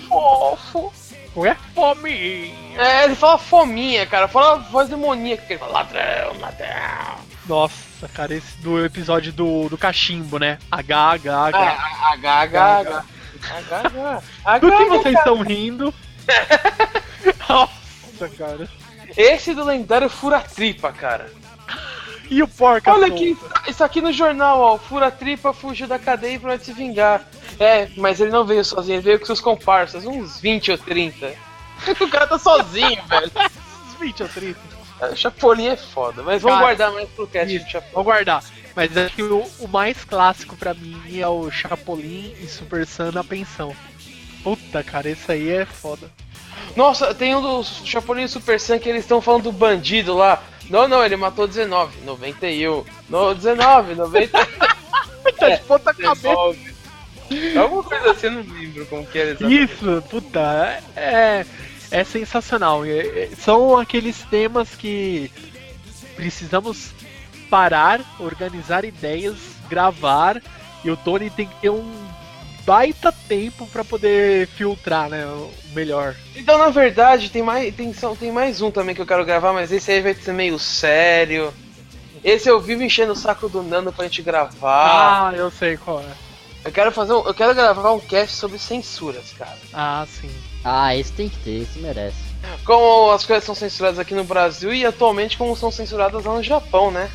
[0.08, 0.92] fofo!
[1.36, 1.56] Ué?
[1.74, 2.52] Fome!
[2.76, 4.28] É, ele fala fominha, cara.
[4.28, 5.42] Fala a voz demoníaca.
[5.42, 7.18] que Ele fala ladrão, ladrão.
[7.46, 10.58] Nossa, cara, esse do episódio do, do cachimbo, né?
[10.70, 11.58] H, H, H.
[11.58, 13.04] Ah, H, H, H.
[13.40, 14.58] H, H.
[14.58, 15.18] Do que H, vocês H.
[15.18, 15.94] estão rindo?
[17.48, 18.68] Nossa, cara.
[19.16, 21.30] Esse do lendário Fura-Tripa, cara.
[22.30, 24.74] E o porca Olha aqui, isso aqui no jornal, ó.
[24.74, 27.22] O Fura-Tripa fugiu da cadeia vai se vingar.
[27.58, 31.34] É, mas ele não veio sozinho, ele veio com seus comparsas, uns 20 ou 30.
[32.00, 33.32] o cara tá sozinho, velho.
[33.98, 34.60] 20 ou 30.
[35.00, 37.94] É, Chapolin é foda, mas vamos Cara, guardar mais pro cast Isso, do Chapolin.
[37.94, 38.44] vou guardar.
[38.74, 43.12] Mas acho que o, o mais clássico pra mim é o Chapolin e Super Sam
[43.12, 43.74] na pensão.
[44.42, 46.10] Puta, cara, esse aí é foda.
[46.76, 50.42] Nossa, tem um dos Chapolin e Super Sam que eles estão falando do bandido lá.
[50.68, 52.84] Não, não, ele matou 19, 91.
[53.08, 54.46] No, 19, 90.
[55.38, 56.67] Tá de ponta cabeça.
[57.28, 57.58] 19.
[57.58, 59.64] Alguma coisa assim, eu não lembro como que era exatamente.
[59.72, 61.44] Isso, puta, é,
[61.90, 62.84] é sensacional.
[62.84, 65.30] É- é- são aqueles temas que
[66.16, 66.90] precisamos
[67.50, 69.36] parar, organizar ideias,
[69.68, 70.40] gravar,
[70.84, 72.08] e o Tony tem que ter um
[72.64, 76.14] baita tempo pra poder filtrar, né, o melhor.
[76.36, 79.72] Então, na verdade, tem mais, tem, tem mais um também que eu quero gravar, mas
[79.72, 81.52] esse aí vai ser meio sério.
[82.22, 85.30] Esse eu vivo enchendo o saco do Nando pra gente gravar.
[85.30, 86.27] Ah, eu sei qual é.
[86.68, 89.56] Eu quero fazer um, eu quero gravar um cast sobre censuras, cara.
[89.72, 90.28] Ah, sim.
[90.62, 92.18] Ah, esse tem que ter, esse merece.
[92.62, 96.42] Como as coisas são censuradas aqui no Brasil e atualmente como são censuradas lá no
[96.42, 97.10] Japão, né?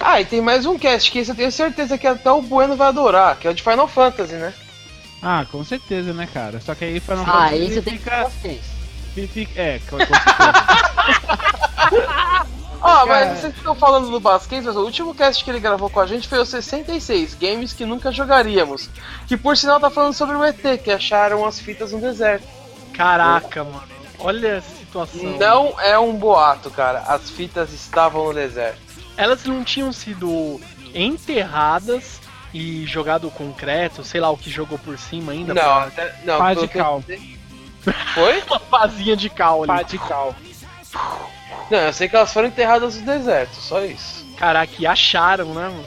[0.00, 2.74] Ah, e tem mais um cast que esse eu tenho certeza que até o Bueno
[2.74, 4.52] vai adorar, que é o de Final Fantasy, né?
[5.22, 6.60] Ah, com certeza, né, cara?
[6.60, 8.28] Só que aí Final Ah, Fantasy esse tem que ter
[9.14, 9.60] fica, fica.
[9.60, 10.66] É, com, com certeza.
[12.80, 13.36] Ah, mas Cara.
[13.36, 16.28] vocês estão falando do Basquens, mas o último cast que ele gravou com a gente
[16.28, 18.88] foi o 66, Games que nunca jogaríamos.
[19.26, 22.46] Que por sinal tá falando sobre o ET, que acharam as fitas no deserto.
[22.94, 23.82] Caraca, mano.
[24.20, 25.22] Olha a situação.
[25.38, 27.00] Não é um boato, cara.
[27.00, 28.80] As fitas estavam no deserto.
[29.16, 30.60] Elas não tinham sido
[30.94, 32.20] enterradas
[32.54, 35.52] e jogado concreto, sei lá o que jogou por cima ainda.
[35.52, 37.02] Não, pra- até, não, Pá de cal.
[38.14, 38.42] Foi?
[38.48, 39.66] Uma pazinha de cal ali.
[39.66, 40.34] Pá de cal.
[41.70, 44.26] Não, eu sei que elas foram enterradas no deserto, só isso.
[44.36, 45.84] Caraca, e acharam, né, mano?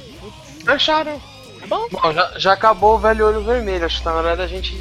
[0.67, 1.19] Acharam.
[1.67, 3.85] Bom, já, já acabou o velho olho vermelho.
[3.85, 4.75] Acho que tá na hora da gente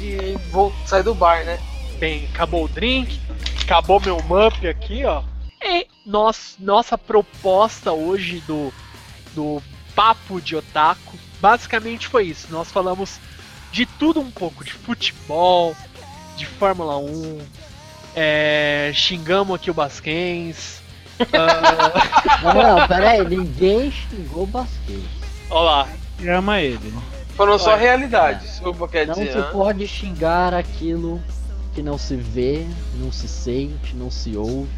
[0.85, 1.59] sair do bar, né?
[1.97, 3.19] Bem, acabou o drink,
[3.63, 5.23] acabou meu mup aqui, ó.
[5.63, 8.73] E nós, nossa proposta hoje do,
[9.33, 9.61] do
[9.95, 12.47] Papo de Otaku, basicamente foi isso.
[12.49, 13.19] Nós falamos
[13.71, 15.75] de tudo um pouco, de futebol,
[16.35, 17.39] de Fórmula 1,
[18.15, 20.80] é, xingamos aqui o Basquens.
[21.33, 25.09] Ah, Não, pera aí, ninguém xingou o basquete.
[25.49, 25.87] Olha lá,
[26.19, 26.93] E ama ele.
[27.35, 28.43] Foram só realidades.
[28.51, 29.31] Desculpa, quer Não dizer.
[29.31, 29.49] se hã?
[29.51, 31.21] pode xingar aquilo
[31.73, 32.65] que não se vê,
[32.95, 34.69] não se sente, não se ouve.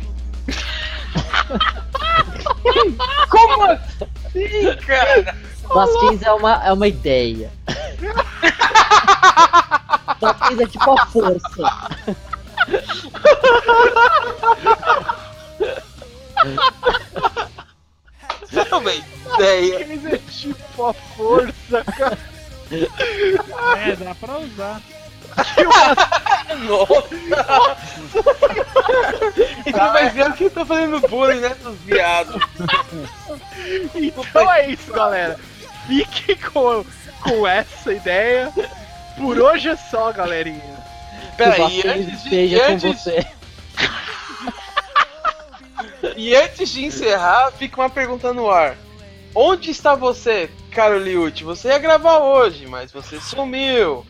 [3.29, 5.35] Como assim, cara?
[5.73, 7.51] Basquins é uma, é uma ideia.
[10.21, 11.89] Basquins é tipo a força.
[18.55, 19.75] É uma ideia.
[19.81, 22.17] eles é tipo a força, cara.
[23.77, 24.81] É, dá pra usar.
[26.67, 27.77] Nossa!
[29.65, 32.41] Então vai ver que eu tô fazendo bullying, né, seus viados?
[33.95, 35.39] Então é isso, galera.
[35.87, 36.85] Fiquem com,
[37.21, 38.51] com essa ideia.
[39.17, 40.83] Por hoje é só, galerinha.
[41.37, 43.27] Peraí, antes de, esteja com antes, você.
[46.15, 48.77] E antes de encerrar, fica uma pergunta no ar.
[49.35, 51.43] Onde está você, caro Liute?
[51.43, 54.05] Você ia gravar hoje, mas você sumiu.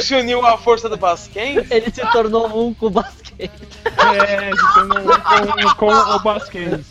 [0.00, 1.70] Se uniu à força do Basquens?
[1.70, 3.50] Ele se tornou um com o basquete.
[3.84, 6.86] É, de ter um com, com o Basquens.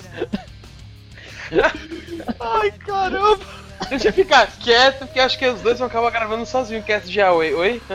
[2.39, 3.39] Ai, caramba.
[3.89, 7.09] Deixa eu ficar quieto, porque acho que os dois vão acabar gravando sozinho o cast
[7.09, 7.53] de Aoi.
[7.53, 7.81] Oi?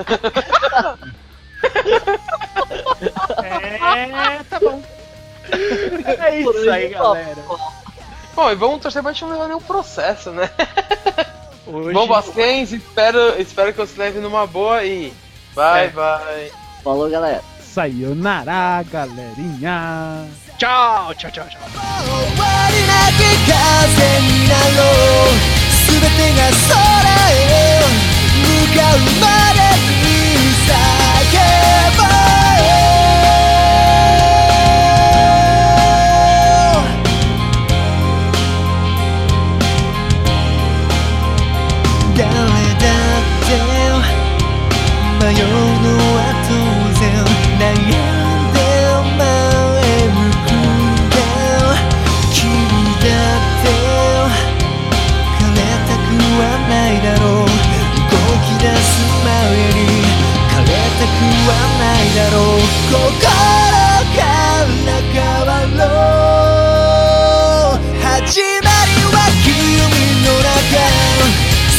[3.43, 4.82] É, tá bom.
[5.52, 7.36] É isso aí, galera.
[8.36, 10.50] Bom, e vamos torcer pra gente não levar nenhum processo, né?
[11.68, 15.14] Hoje, Bom, Basquens, espero, espero que você leve numa boa e.
[15.56, 15.88] Bye, É.
[15.89, 16.52] bye.
[16.84, 17.41] Falou, galera.
[17.62, 20.26] Sayonara, galerinha.
[20.58, 21.60] tchau, tchau, tchau, tchau.
[21.62, 24.80] 終わりなき風になろ
[25.26, 25.32] う
[25.88, 26.74] 全てが空
[27.32, 27.34] へ
[28.41, 29.58] 向かうまで
[30.02, 30.08] に
[30.66, 31.03] 叫ば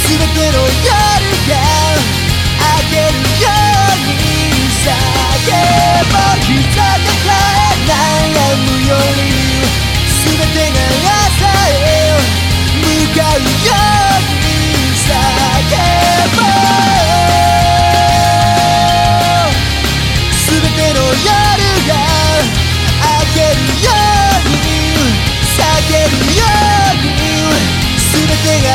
[0.07, 0.85] 全ての夜
[1.49, 1.57] が
[2.61, 3.49] 明けるよ
[3.89, 4.29] うに
[4.85, 4.87] 叫
[6.11, 6.45] ぼう。
[6.45, 7.93] 膝抱え悩
[8.55, 9.19] むより
[10.23, 10.79] 全てが
[11.25, 11.81] 朝へ
[12.81, 12.85] 向
[13.15, 13.73] かうよ
[14.13, 14.45] うに
[14.93, 15.09] 叫
[16.35, 16.65] ぼう
[28.45, 28.74] 手が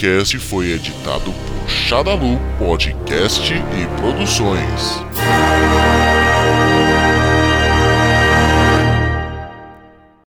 [0.00, 5.04] podcast foi editado por Xadalu Podcast e Produções.